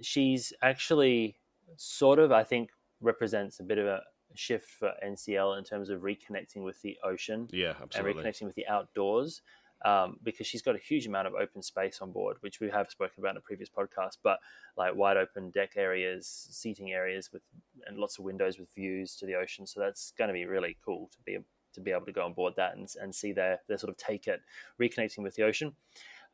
[0.00, 1.36] she's actually
[1.76, 4.00] sort of i think represents a bit of a
[4.34, 8.12] shift for ncl in terms of reconnecting with the ocean yeah absolutely.
[8.12, 9.42] and reconnecting with the outdoors
[9.84, 12.90] um, because she's got a huge amount of open space on board, which we have
[12.90, 14.18] spoken about in a previous podcast.
[14.22, 14.38] But
[14.76, 17.42] like wide open deck areas, seating areas with
[17.86, 19.66] and lots of windows with views to the ocean.
[19.66, 21.38] So that's going to be really cool to be
[21.76, 23.96] to be able to go on board that and, and see their their sort of
[23.96, 24.40] take at
[24.80, 25.72] reconnecting with the ocean.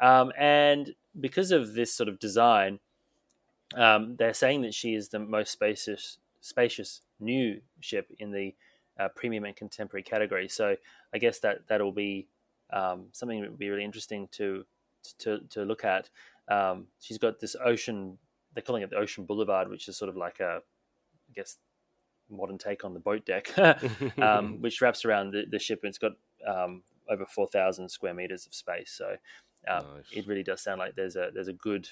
[0.01, 2.81] Um, and because of this sort of design,
[3.77, 8.55] um, they're saying that she is the most spacious spacious new ship in the
[8.99, 10.49] uh, premium and contemporary category.
[10.49, 10.77] So
[11.15, 12.27] I guess that that'll be
[12.73, 14.65] um, something that would be really interesting to
[15.19, 16.09] to to look at.
[16.49, 18.19] Um, she's got this ocean.
[18.55, 21.57] They're calling it the Ocean Boulevard, which is sort of like a, I guess,
[22.33, 23.53] modern take on the boat deck,
[24.19, 25.81] um, which wraps around the, the ship.
[25.83, 26.13] And it's got
[26.47, 28.93] um, over four thousand square meters of space.
[28.97, 29.17] So
[29.69, 30.05] um, nice.
[30.13, 31.89] it really does sound like there's a there's a good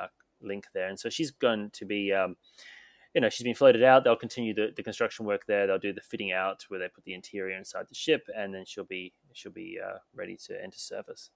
[0.00, 0.08] uh,
[0.40, 0.88] link there.
[0.88, 2.36] And so she's going to be um,
[3.14, 4.04] you know, she's been floated out.
[4.04, 5.66] They'll continue the, the construction work there.
[5.66, 8.64] They'll do the fitting out where they put the interior inside the ship, and then
[8.64, 11.30] she'll be she'll be uh, ready to enter service.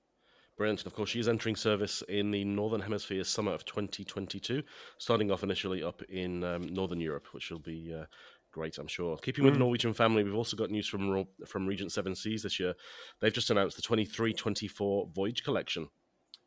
[0.57, 0.81] Brilliant.
[0.81, 4.63] And of course, she is entering service in the Northern Hemisphere summer of 2022,
[4.99, 8.05] starting off initially up in um, Northern Europe, which will be uh,
[8.53, 9.17] great, I'm sure.
[9.17, 9.59] Keeping with mm.
[9.59, 12.75] Norwegian family, we've also got news from from Regent Seven Seas this year.
[13.21, 15.89] They've just announced the 23-24 voyage collection.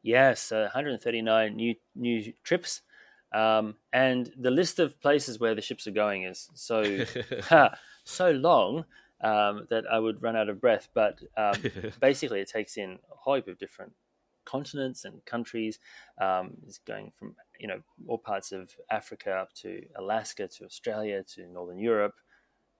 [0.04, 2.82] Yes, uh, 139 new new trips
[3.34, 7.06] um, and the list of places where the ships are going is so
[8.04, 8.86] so long
[9.21, 10.89] um, that I would run out of breath.
[10.93, 11.56] But um,
[12.01, 13.93] basically, it takes in a whole heap of different
[14.45, 15.80] continents and countries.
[16.19, 21.23] Um, it's going from you know all parts of Africa up to Alaska to Australia
[21.36, 22.15] to Northern Europe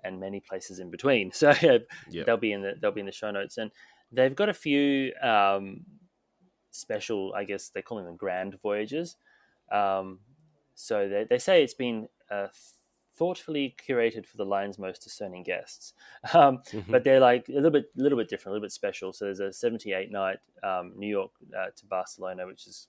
[0.04, 1.32] and many places in between.
[1.36, 2.26] So yeah, yep.
[2.26, 3.72] they'll be in the they'll be in the show notes, and
[4.12, 5.86] they've got a few um,
[6.72, 7.34] special.
[7.36, 9.16] I guess they're calling them grand voyages.
[9.72, 10.20] Um,
[10.76, 12.08] so they, they say it's been
[13.18, 15.94] thoughtfully curated for the line's most discerning guests.
[16.34, 16.92] Um, mm-hmm.
[16.92, 19.14] But they're like a little bit, a little bit different, a little bit special.
[19.14, 22.88] So there's a 78 night um, New York uh, to Barcelona, which is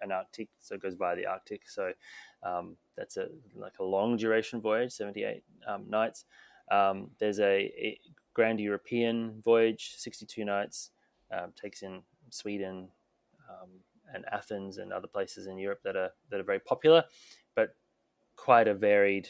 [0.00, 1.68] an Arctic, so it goes by the Arctic.
[1.68, 1.92] So
[2.42, 6.24] um, that's a like a long duration voyage, 78 um, nights.
[6.70, 8.00] Um, there's a, a,
[8.34, 10.92] Grand European voyage, 62 nights,
[11.30, 12.88] um, takes in Sweden,
[13.50, 13.68] um,
[14.14, 17.04] and Athens and other places in Europe that are that are very popular,
[17.54, 17.74] but
[18.36, 19.28] quite a varied,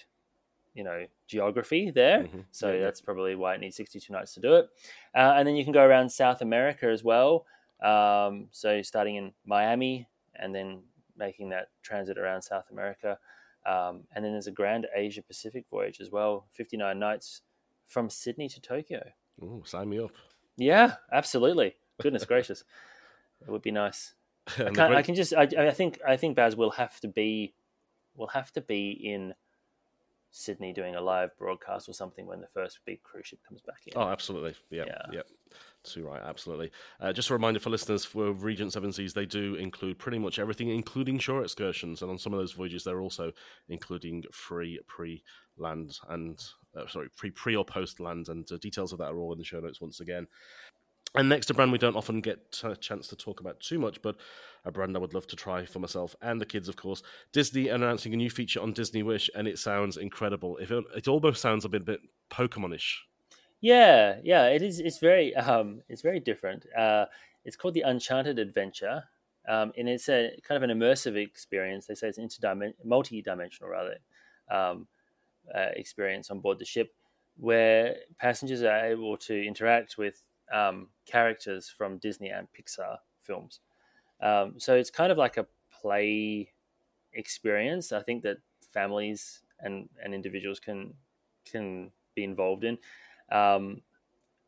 [0.75, 2.25] you know, geography there.
[2.25, 2.41] Mm-hmm.
[2.51, 3.05] So yeah, that's yeah.
[3.05, 4.67] probably why it needs 62 nights to do it.
[5.15, 7.47] Uh, and then you can go around South America as well.
[7.83, 10.83] Um, so starting in Miami and then
[11.17, 13.19] making that transit around South America.
[13.67, 17.43] Um, and then there's a grand Asia Pacific voyage as well, 59 nights
[17.87, 19.03] from Sydney to Tokyo.
[19.41, 20.13] Oh, sign me up.
[20.57, 21.77] Yeah, absolutely.
[22.01, 22.65] Goodness gracious.
[23.41, 24.15] It would be nice.
[24.59, 27.55] I, can, I can just I, I think I think Baz will have to be
[28.17, 29.35] will have to be in
[30.33, 33.77] Sydney doing a live broadcast or something when the first big cruise ship comes back
[33.87, 33.93] in.
[33.95, 34.55] Oh, absolutely.
[34.71, 34.85] Yeah.
[34.87, 35.03] Yeah.
[35.13, 35.27] Yep.
[35.85, 36.23] Too right.
[36.25, 36.71] Absolutely.
[37.01, 40.39] Uh, just a reminder for listeners for Regent Seven Seas, they do include pretty much
[40.39, 42.01] everything, including shore excursions.
[42.01, 43.31] And on some of those voyages, they're also
[43.69, 45.23] including free pre
[45.59, 46.43] land and,
[46.75, 48.29] uh, sorry, free pre or post land.
[48.29, 50.27] And uh, details of that are all in the show notes once again.
[51.15, 54.01] And next, a brand we don't often get a chance to talk about too much,
[54.01, 54.17] but
[54.65, 57.03] a brand I would love to try for myself and the kids, of course.
[57.33, 60.57] Disney announcing a new feature on Disney Wish, and it sounds incredible.
[60.57, 62.95] If it, it almost sounds a bit, bit Pokemonish.
[63.61, 64.81] Yeah, yeah, it is.
[64.81, 66.65] It's very, um, it's very different.
[66.77, 67.05] Uh,
[67.45, 69.05] it's called the Uncharted Adventure,
[69.47, 71.87] um, and it's a kind of an immersive experience.
[71.87, 73.99] They say it's interdimensional, multi-dimensional rather,
[74.51, 74.87] um,
[75.55, 76.95] uh, experience on board the ship,
[77.37, 80.23] where passengers are able to interact with
[80.53, 83.61] um, characters from Disney and Pixar films.
[84.21, 85.47] Um, so it's kind of like a
[85.81, 86.53] play
[87.15, 87.93] experience.
[87.93, 88.39] I think that
[88.73, 90.95] families and, and individuals can
[91.45, 92.79] can be involved in.
[93.31, 93.83] Um,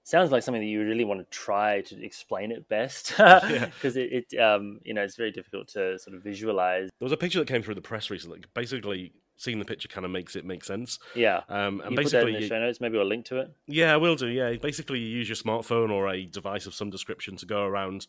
[0.04, 4.26] sounds like something that you really want to try to explain it best because it,
[4.30, 6.90] it um, you know it's very difficult to sort of visualize.
[6.98, 8.42] There was a picture that came through the press recently.
[8.54, 10.98] Basically, seeing the picture kind of makes it make sense.
[11.14, 11.42] Yeah.
[11.48, 12.80] Um, and you basically, put that in the show notes.
[12.80, 13.54] Maybe we'll link to it.
[13.66, 14.28] Yeah, I will do.
[14.28, 18.06] Yeah, basically, you use your smartphone or a device of some description to go around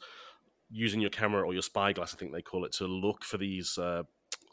[0.69, 3.77] using your camera or your spyglass, I think they call it, to look for these
[3.77, 4.03] uh,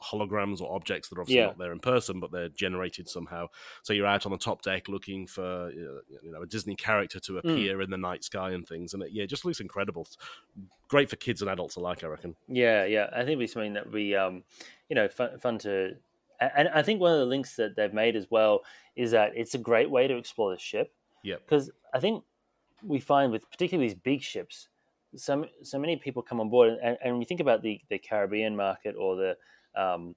[0.03, 1.47] holograms or objects that are obviously yeah.
[1.47, 3.47] not there in person, but they're generated somehow.
[3.83, 7.33] So you're out on the top deck looking for you know a Disney character to
[7.33, 7.39] hmm.
[7.39, 7.85] appear mm.
[7.85, 10.07] in the night sky and things, and it, yeah, it just looks incredible.
[10.89, 12.37] Great for kids and adults alike, I reckon.
[12.49, 14.44] Yeah, yeah, I think it'd be something that we, um,
[14.88, 15.96] you know, fun, fun to.
[16.41, 18.63] And I think one of the links that they've made as well
[18.97, 20.93] is that it's a great way to explore the ship.
[21.23, 21.37] Yeah.
[21.37, 22.25] Because I think
[22.83, 24.69] we find with particularly these big ships,
[25.15, 27.99] so so many people come on board, and, and when you think about the the
[27.99, 29.37] Caribbean market or the
[29.81, 30.15] um,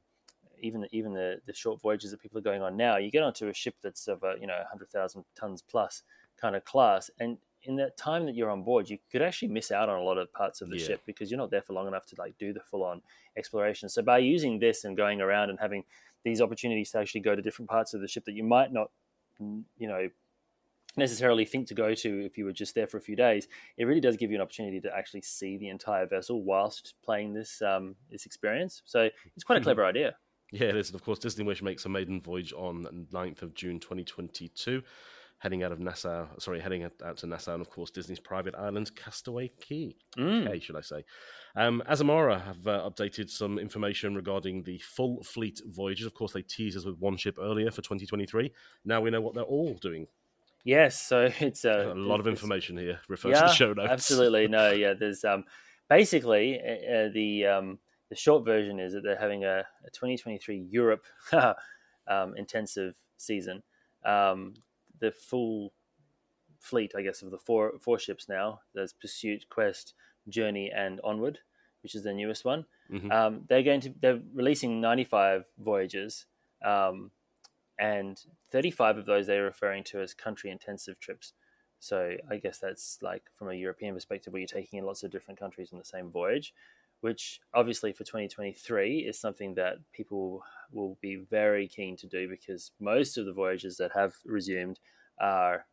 [0.61, 3.23] even the, even the, the short voyages that people are going on now, you get
[3.23, 6.03] onto a ship that's of a you know 100,000 tons plus
[6.37, 9.71] kind of class, and in that time that you're on board, you could actually miss
[9.71, 10.87] out on a lot of parts of the yeah.
[10.87, 13.01] ship because you're not there for long enough to like do the full on
[13.37, 13.89] exploration.
[13.89, 15.83] So by using this and going around and having
[16.23, 18.91] these opportunities to actually go to different parts of the ship that you might not,
[19.39, 20.09] you know,
[20.97, 23.47] necessarily think to go to if you were just there for a few days.
[23.77, 27.33] It really does give you an opportunity to actually see the entire vessel whilst playing
[27.33, 28.81] this um, this experience.
[28.85, 30.15] So it's quite a clever idea.
[30.51, 30.89] Yeah, it is.
[30.89, 34.83] And of course, Disney Wish makes a maiden voyage on 9th of June 2022,
[35.39, 36.27] heading out of Nassau.
[36.39, 40.61] Sorry, heading out to Nassau, and of course, Disney's private island, Castaway Cay, Mm.
[40.61, 41.03] Should I say?
[41.55, 46.05] Um, Azamara have uh, updated some information regarding the full fleet voyages.
[46.05, 48.51] Of course, they teased us with one ship earlier for 2023.
[48.85, 50.07] Now we know what they're all doing.
[50.63, 52.99] Yes, so it's uh, A lot of information here.
[53.07, 53.89] Refer yeah, to the show notes.
[53.91, 54.47] absolutely.
[54.47, 54.93] No, yeah.
[54.99, 55.43] There's um,
[55.89, 57.79] basically uh, uh, the um,
[58.09, 61.05] the short version is that they're having a, a 2023 Europe
[62.07, 63.63] um, intensive season.
[64.03, 64.53] Um,
[64.99, 65.73] the full
[66.59, 68.61] fleet, I guess, of the four four ships now.
[68.73, 69.93] There's Pursuit, Quest,
[70.27, 71.39] Journey, and Onward,
[71.83, 72.65] which is the newest one.
[72.89, 73.11] Mhm.
[73.11, 76.25] Um, they're going to they're releasing 95 voyages,
[76.63, 77.11] um,
[77.77, 81.33] and 35 of those they're referring to as country intensive trips.
[81.79, 85.11] So I guess that's like from a European perspective, where you're taking in lots of
[85.11, 86.53] different countries on the same voyage,
[87.05, 90.41] which obviously for 2023 is something that people
[90.71, 94.79] will be very keen to do because most of the voyages that have resumed
[95.21, 95.67] are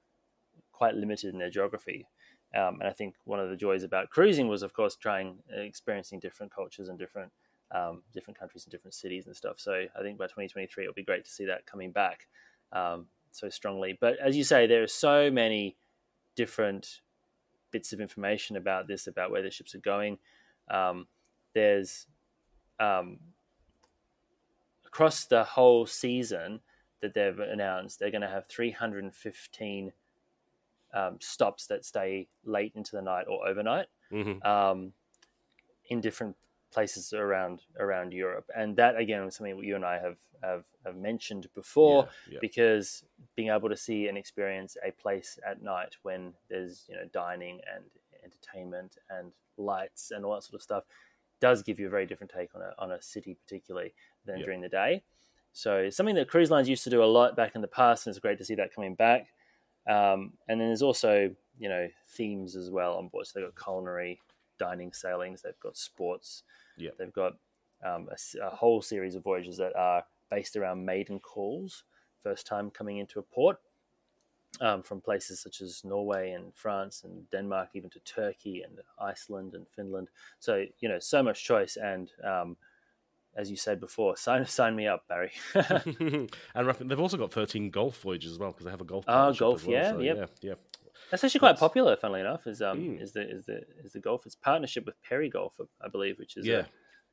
[0.72, 2.06] quite limited in their geography.
[2.54, 5.62] Um, and I think one of the joys about cruising was, of course, trying uh,
[5.62, 7.32] experiencing different cultures and different
[7.74, 9.54] um, different countries and different cities and stuff.
[9.56, 12.26] So I think by 2023 it'll be great to see that coming back
[12.74, 13.96] um, so strongly.
[13.98, 15.78] But as you say, there are so many
[16.36, 17.00] different
[17.70, 20.18] bits of information about this, about where the ships are going.
[20.70, 21.06] Um,
[21.54, 22.06] there's
[22.80, 23.18] um,
[24.86, 26.60] across the whole season
[27.00, 29.92] that they've announced, they're going to have 315
[30.94, 34.44] um, stops that stay late into the night or overnight Mhm.
[34.44, 34.92] um,
[35.86, 36.36] in different
[36.70, 40.96] places around around Europe, and that again was something you and I have have, have
[40.96, 42.38] mentioned before, Yeah, yeah.
[42.40, 43.04] because
[43.36, 47.60] being able to see and experience a place at night when there's you know dining
[47.74, 47.84] and
[48.24, 50.84] entertainment and lights and all that sort of stuff
[51.42, 53.92] does give you a very different take on a on a city, particularly
[54.24, 54.44] than Yeah.
[54.46, 55.02] during the day.
[55.52, 58.12] So something that cruise lines used to do a lot back in the past, and
[58.12, 59.26] it's great to see that coming back.
[59.86, 63.26] Um, and then there's also you know themes as well on board.
[63.26, 64.20] So they've got culinary,
[64.58, 65.42] dining, sailings.
[65.42, 66.44] They've got sports.
[66.78, 66.92] Yeah.
[66.98, 67.34] They've got
[67.84, 68.16] um, a,
[68.46, 71.82] a whole series of voyages that are based around maiden calls,
[72.22, 73.58] first time coming into a port.
[74.60, 79.54] Um, from places such as Norway and France and Denmark, even to Turkey and Iceland
[79.54, 80.08] and Finland.
[80.40, 82.56] So you know, so much choice, and um,
[83.34, 85.32] as you said before, sign sign me up, Barry.
[85.54, 86.28] and
[86.80, 89.04] they've also got 13 golf voyages as well because they have a golf.
[89.08, 90.16] Oh, partnership golf, well, yeah, so, yep.
[90.42, 90.54] yeah, yeah.
[91.10, 92.46] That's actually quite That's- popular, funnily enough.
[92.46, 93.02] Is um Mm.
[93.02, 94.26] is the is the is the golf?
[94.26, 96.66] It's partnership with Perry Golf, I believe, which is Yeah.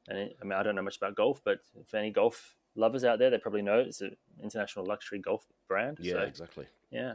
[0.09, 3.03] A, and I mean, I don't know much about golf, but if any golf lovers
[3.03, 5.97] out there, they probably know it's an international luxury golf brand.
[5.99, 6.65] Yeah, so, exactly.
[6.91, 7.13] yeah.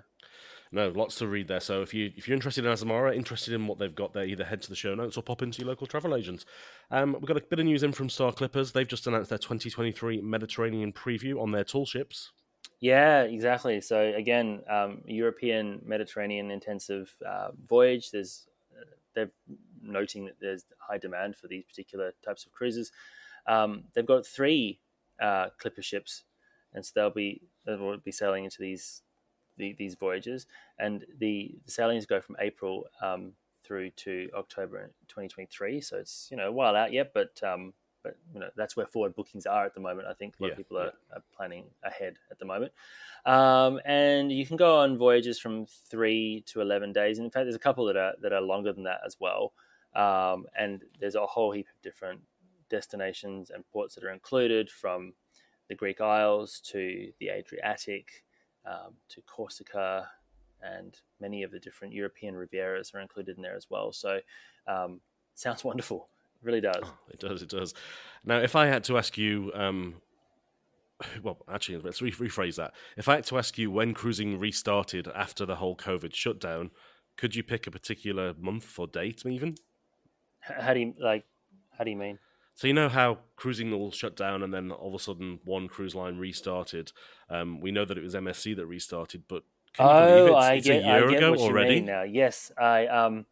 [0.72, 1.60] No, lots to read there.
[1.60, 4.44] So if you if you're interested in Azamara, interested in what they've got there, either
[4.44, 6.44] head to the show notes or pop into your local travel agents.
[6.90, 8.72] Um, we've got a bit of news in from Star Clippers.
[8.72, 12.32] They've just announced their 2023 Mediterranean preview on their tall ships.
[12.80, 13.80] Yeah, exactly.
[13.80, 18.10] So again, um, European Mediterranean intensive uh, voyage.
[18.10, 18.84] There's uh,
[19.14, 19.30] they're
[19.80, 22.90] noting that there's high demand for these particular types of cruises.
[23.46, 24.80] Um, they've got three
[25.20, 26.24] uh, clipper ships,
[26.72, 29.02] and so they'll be they'll be sailing into these
[29.56, 30.46] the, these voyages,
[30.78, 35.80] and the, the sailings go from April um, through to October 2023.
[35.80, 38.86] So it's you know a while out yet, but um, but you know that's where
[38.86, 40.08] forward bookings are at the moment.
[40.08, 42.72] I think a lot Yeah, of people are, are planning ahead at the moment,
[43.24, 47.18] um, and you can go on voyages from three to eleven days.
[47.18, 49.54] And In fact, there's a couple that are that are longer than that as well.
[49.94, 52.22] Um, and there's a whole heap of different
[52.68, 55.12] destinations and ports that are included, from
[55.68, 58.24] the Greek Isles to the Adriatic
[58.66, 60.08] um, to Corsica,
[60.62, 63.92] and many of the different European Rivieras are included in there as well.
[63.92, 64.20] So,
[64.66, 65.00] um,
[65.34, 66.08] sounds wonderful.
[66.42, 66.84] It really does.
[67.10, 67.74] It does, it does.
[68.24, 69.94] Now, if I had to ask you, um,
[71.22, 72.74] well, actually, let's re- rephrase that.
[72.96, 76.70] If I had to ask you when cruising restarted after the whole COVID shutdown,
[77.16, 79.54] could you pick a particular month or date, even?
[80.40, 81.24] How do you like?
[81.78, 82.18] How do you mean?
[82.54, 85.68] So you know how cruising all shut down, and then all of a sudden one
[85.68, 86.92] cruise line restarted.
[87.28, 90.50] Um, we know that it was MSC that restarted, but can you believe oh, it's,
[90.50, 91.48] I it's get, a year I get ago what already?
[91.48, 92.02] you mean now.
[92.02, 93.26] Yes, I um,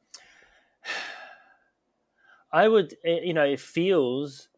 [2.51, 2.95] I would.
[3.05, 4.49] eh, You know, it feels.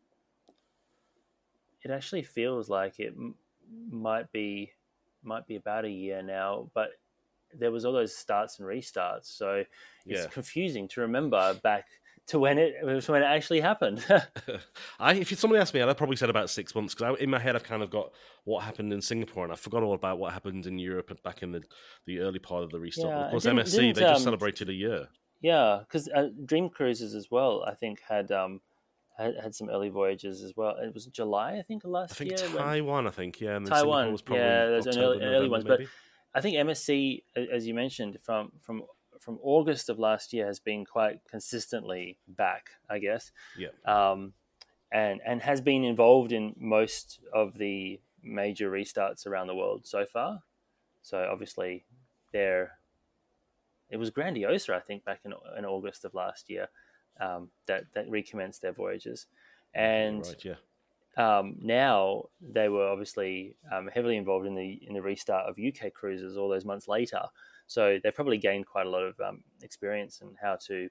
[1.82, 3.36] It actually feels like it m-
[3.90, 4.72] might be,
[5.22, 6.92] might be about a year now, but
[7.52, 9.64] there was all those starts and restarts, so
[10.08, 10.28] it's Yeah.
[10.28, 11.88] confusing to remember back
[12.28, 14.04] to when it when it actually happened.
[14.98, 17.54] I, if somebody asked me, I'd probably said about six months because in my head
[17.54, 18.12] I've kind of got
[18.44, 21.52] what happened in Singapore and I forgot all about what happened in Europe back in
[21.52, 21.62] the,
[22.06, 23.08] the early part of the restart.
[23.10, 25.08] Yeah, of course, didn't- MSC didn't, they just um, celebrated a year.
[25.42, 28.60] yeah, because uh, Dream Cruises as well, I think had um
[29.18, 30.76] had, had some early voyages as well.
[30.76, 32.32] It was July, I think, last year.
[32.32, 32.56] I think year.
[32.56, 33.06] when- Taiwan.
[33.06, 35.64] I think yeah, and Taiwan, Singapore was probably yeah, there's October, early, early November, ones,
[35.66, 35.84] maybe.
[35.84, 35.90] but
[36.36, 37.22] I think MSC,
[37.52, 38.82] as you mentioned, from from
[39.24, 44.34] from August of last year has been quite consistently back, I guess, yeah, um,
[44.92, 50.04] and and has been involved in most of the major restarts around the world so
[50.04, 50.42] far.
[51.02, 51.84] So obviously,
[52.32, 52.72] they're
[53.90, 56.68] it was Grandiosa, I think, back in, in August of last year
[57.20, 59.26] um, that that recommenced their voyages,
[59.74, 61.38] and right, yeah.
[61.38, 65.92] um, now they were obviously um, heavily involved in the in the restart of UK
[65.94, 67.22] cruises all those months later.
[67.66, 70.88] So they've probably gained quite a lot of um, experience in how to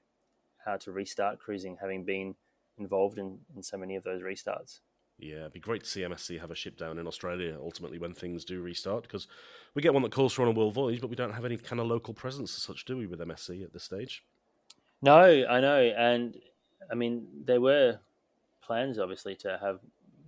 [0.64, 2.34] how to restart cruising, having been
[2.78, 4.80] involved in, in so many of those restarts.
[5.18, 8.14] Yeah, it'd be great to see MSC have a ship down in Australia ultimately when
[8.14, 9.28] things do restart because
[9.74, 11.56] we get one that calls for on a world voyage, but we don't have any
[11.56, 14.24] kind of local presence as such, do we, with MSC at this stage?
[15.02, 16.36] No, I know, and
[16.90, 18.00] I mean there were
[18.60, 19.80] plans obviously to have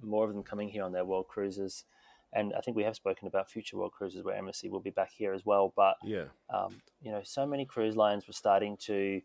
[0.03, 1.85] more of them coming here on their world cruises,
[2.37, 5.11] and I think we have spoken about future world cruises where MSC will be back
[5.17, 5.73] here as well.
[5.75, 9.23] But Yeah, um, you know, so many cruise lines were starting to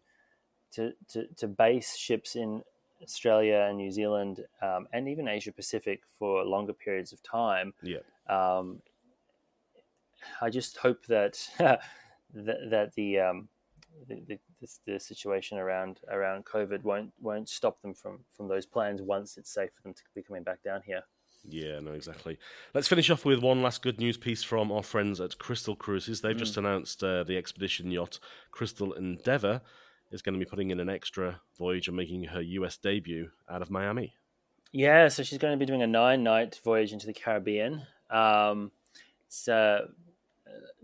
[0.74, 2.64] to to, to base ships in
[3.04, 7.74] Australia and New Zealand um, and even Asia Pacific for longer periods of time.
[7.82, 8.00] yeah,
[8.30, 8.82] Um,
[10.40, 11.82] I just hope that that,
[12.34, 13.50] that the, um,
[14.08, 18.66] the, the the the situation around around COVID won't won't stop them from from those
[18.66, 21.04] plans once it's safe for them to be coming back down here.
[21.48, 22.38] Yeah, no, exactly.
[22.74, 26.22] Let's finish off with one last good news piece from our friends at Crystal Cruises.
[26.22, 28.20] They've just announced uh, the expedition yacht
[28.52, 29.62] Crystal Endeavour
[30.12, 33.62] is going to be putting in an extra voyage and making her US debut out
[33.62, 34.14] of Miami.
[34.72, 37.82] Yeah, so she's going to be doing a nine night voyage into the Caribbean.
[38.10, 38.72] Um,
[39.26, 39.88] it's uh,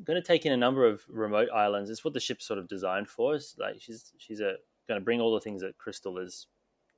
[0.04, 1.90] going to take in a number of remote islands.
[1.90, 3.36] It's what the ship's sort of designed for.
[3.36, 4.56] It's like she's she's a,
[4.88, 6.48] going to bring all the things that Crystal is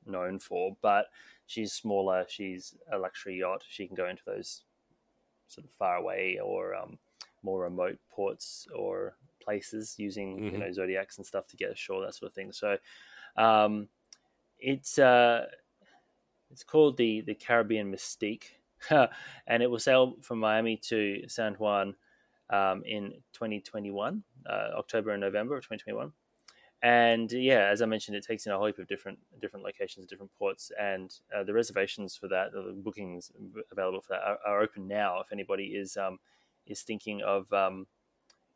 [0.05, 1.05] known for, but
[1.49, 2.25] she's smaller.
[2.29, 3.63] She's a luxury yacht.
[3.67, 4.63] She can go into those
[5.47, 6.99] sort of far away or um,
[7.41, 10.59] more remote ports or places using you Mhm.
[10.59, 12.51] know zodiacs and stuff to get ashore, that sort of thing.
[12.53, 12.77] So
[13.35, 13.89] um,
[14.59, 15.47] it's uh,
[16.51, 18.51] it's called the the Caribbean Mystique,
[19.47, 21.95] and it will sail from Miami to San Juan
[22.51, 26.13] um, in 2021, uh, October and November of 2021.
[26.81, 30.05] And yeah, as I mentioned, it takes in a whole heap of different different locations,
[30.07, 33.31] different ports, and uh, the reservations for that, the bookings
[33.71, 35.19] available for that, are, are open now.
[35.19, 36.19] If anybody is um,
[36.65, 37.85] is thinking of um,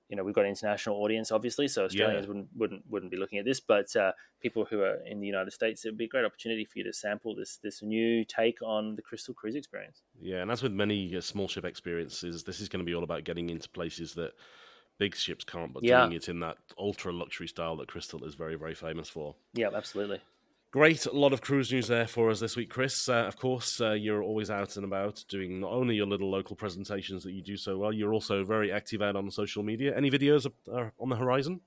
[0.10, 2.28] you know, we've got an international audience, obviously, so Australians Yeah.
[2.28, 5.52] wouldn't wouldn't wouldn't be looking at this, but uh, people who are in the United
[5.52, 8.62] States, it would be a great opportunity for you to sample this this new take
[8.62, 10.04] on the Crystal Cruise experience.
[10.22, 13.04] Yeah, and as with many uh, small ship experiences, this is going to be all
[13.04, 14.34] about getting into places that
[15.04, 16.02] big ships can't, but Yeah.
[16.02, 19.36] doing it in that ultra luxury style that Crystal is very, very famous for.
[19.54, 20.20] Yeah, absolutely.
[20.72, 23.08] Great, a lot of cruise news there for us this week, Chris.
[23.08, 26.56] Uh, of course, uh, you're always out and about doing not only your little local
[26.56, 29.96] presentations that you do so well, you're also very active out on social media.
[29.96, 31.62] Any videos are on the horizon?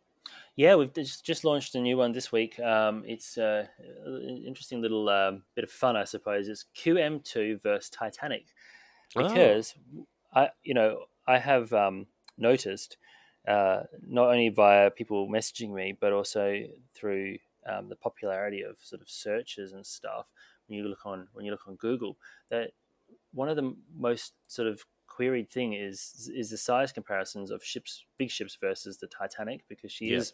[0.57, 2.59] Yeah, we've just launched a new one this week.
[2.59, 3.67] Um, it's uh,
[4.07, 6.49] an interesting little um, bit of fun, I suppose.
[6.49, 8.47] It's QM2 versus Titanic,
[9.15, 9.23] Oh.
[9.23, 9.75] because
[10.35, 12.07] I, you know, I have um,
[12.39, 12.97] noticed
[13.47, 19.03] uh, not only via people messaging me, but also through um, the popularity of sort
[19.03, 20.27] of searches and stuff.
[20.67, 22.19] When you look on when you look on Google,
[22.51, 22.73] that
[23.33, 28.05] one of the most sort of queried thing is is the size comparisons of ships,
[28.19, 30.13] big ships versus the Titanic, because she Yeah.
[30.13, 30.33] is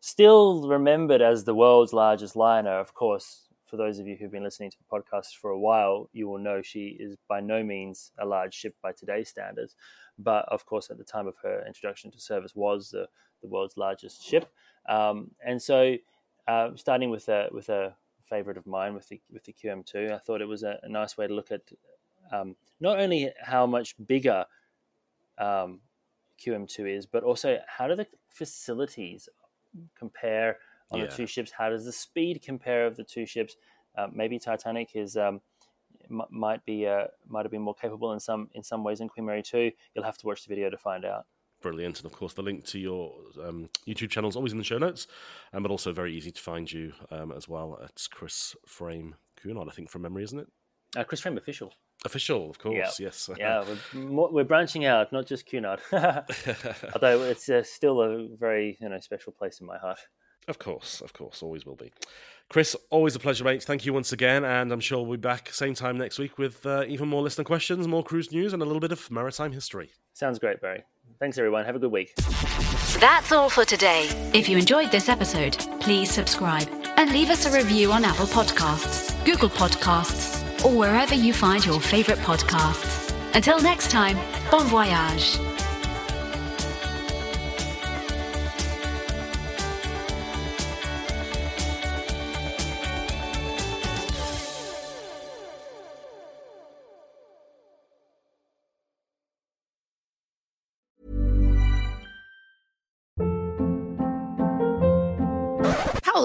[0.00, 2.78] still remembered as the world's largest liner.
[2.78, 6.08] Of course, for those of you who've been listening to the podcast for a while,
[6.12, 9.76] you will know she is by no means a large ship by today's standards.
[10.18, 13.08] But of course, at the time of her introduction to service, was the,
[13.40, 14.52] the world's largest ship.
[14.88, 15.96] Um, and so,
[16.46, 20.18] uh, starting with a with a favorite of mine with the with the QM2, I
[20.18, 21.62] thought it was a, a nice way to look at
[22.30, 24.44] um, not only how much bigger
[25.38, 25.80] um,
[26.38, 29.28] QM2 is, but also how do the facilities
[29.94, 30.58] compare
[30.90, 31.06] on Yeah.
[31.06, 31.50] the two ships?
[31.50, 33.56] How does the speed compare of the two ships?
[33.96, 35.40] Uh, maybe Titanic is um,
[36.12, 39.08] m- might be uh, might have been more capable in some in some ways in
[39.08, 39.72] Queen Mary 2.
[39.94, 41.26] You'll have to watch the video to find out.
[41.60, 41.98] Brilliant.
[41.98, 44.78] And of course, the link to your um, YouTube channel is always in the show
[44.78, 45.06] notes,
[45.52, 47.78] um, but also very easy to find you um, as well.
[47.84, 50.48] It's Chris Frame Cunard, I think, from memory, isn't it?
[50.96, 51.72] Uh, Chris Frame official.
[52.04, 53.30] Official, of course, yes.
[53.38, 55.80] yeah, we're, we're branching out, not just Cunard.
[55.92, 60.00] Although it's uh, still a very you know special place in my heart.
[60.48, 61.92] Of course, of course, always will be.
[62.52, 63.62] Chris, always a pleasure, mate.
[63.62, 66.66] Thank you once again, and I'm sure we'll be back same time next week with
[66.66, 69.90] uh, even more listener questions, more cruise news, and a little bit of maritime history.
[70.12, 70.84] Sounds great, Barry.
[71.18, 71.64] Thanks, everyone.
[71.64, 72.12] Have a good week.
[73.00, 74.06] That's all for today.
[74.34, 79.24] If you enjoyed this episode, please subscribe and leave us a review on Apple Podcasts,
[79.24, 83.14] Google Podcasts, or wherever you find your favorite podcasts.
[83.34, 84.18] Until next time,
[84.50, 85.38] bon voyage.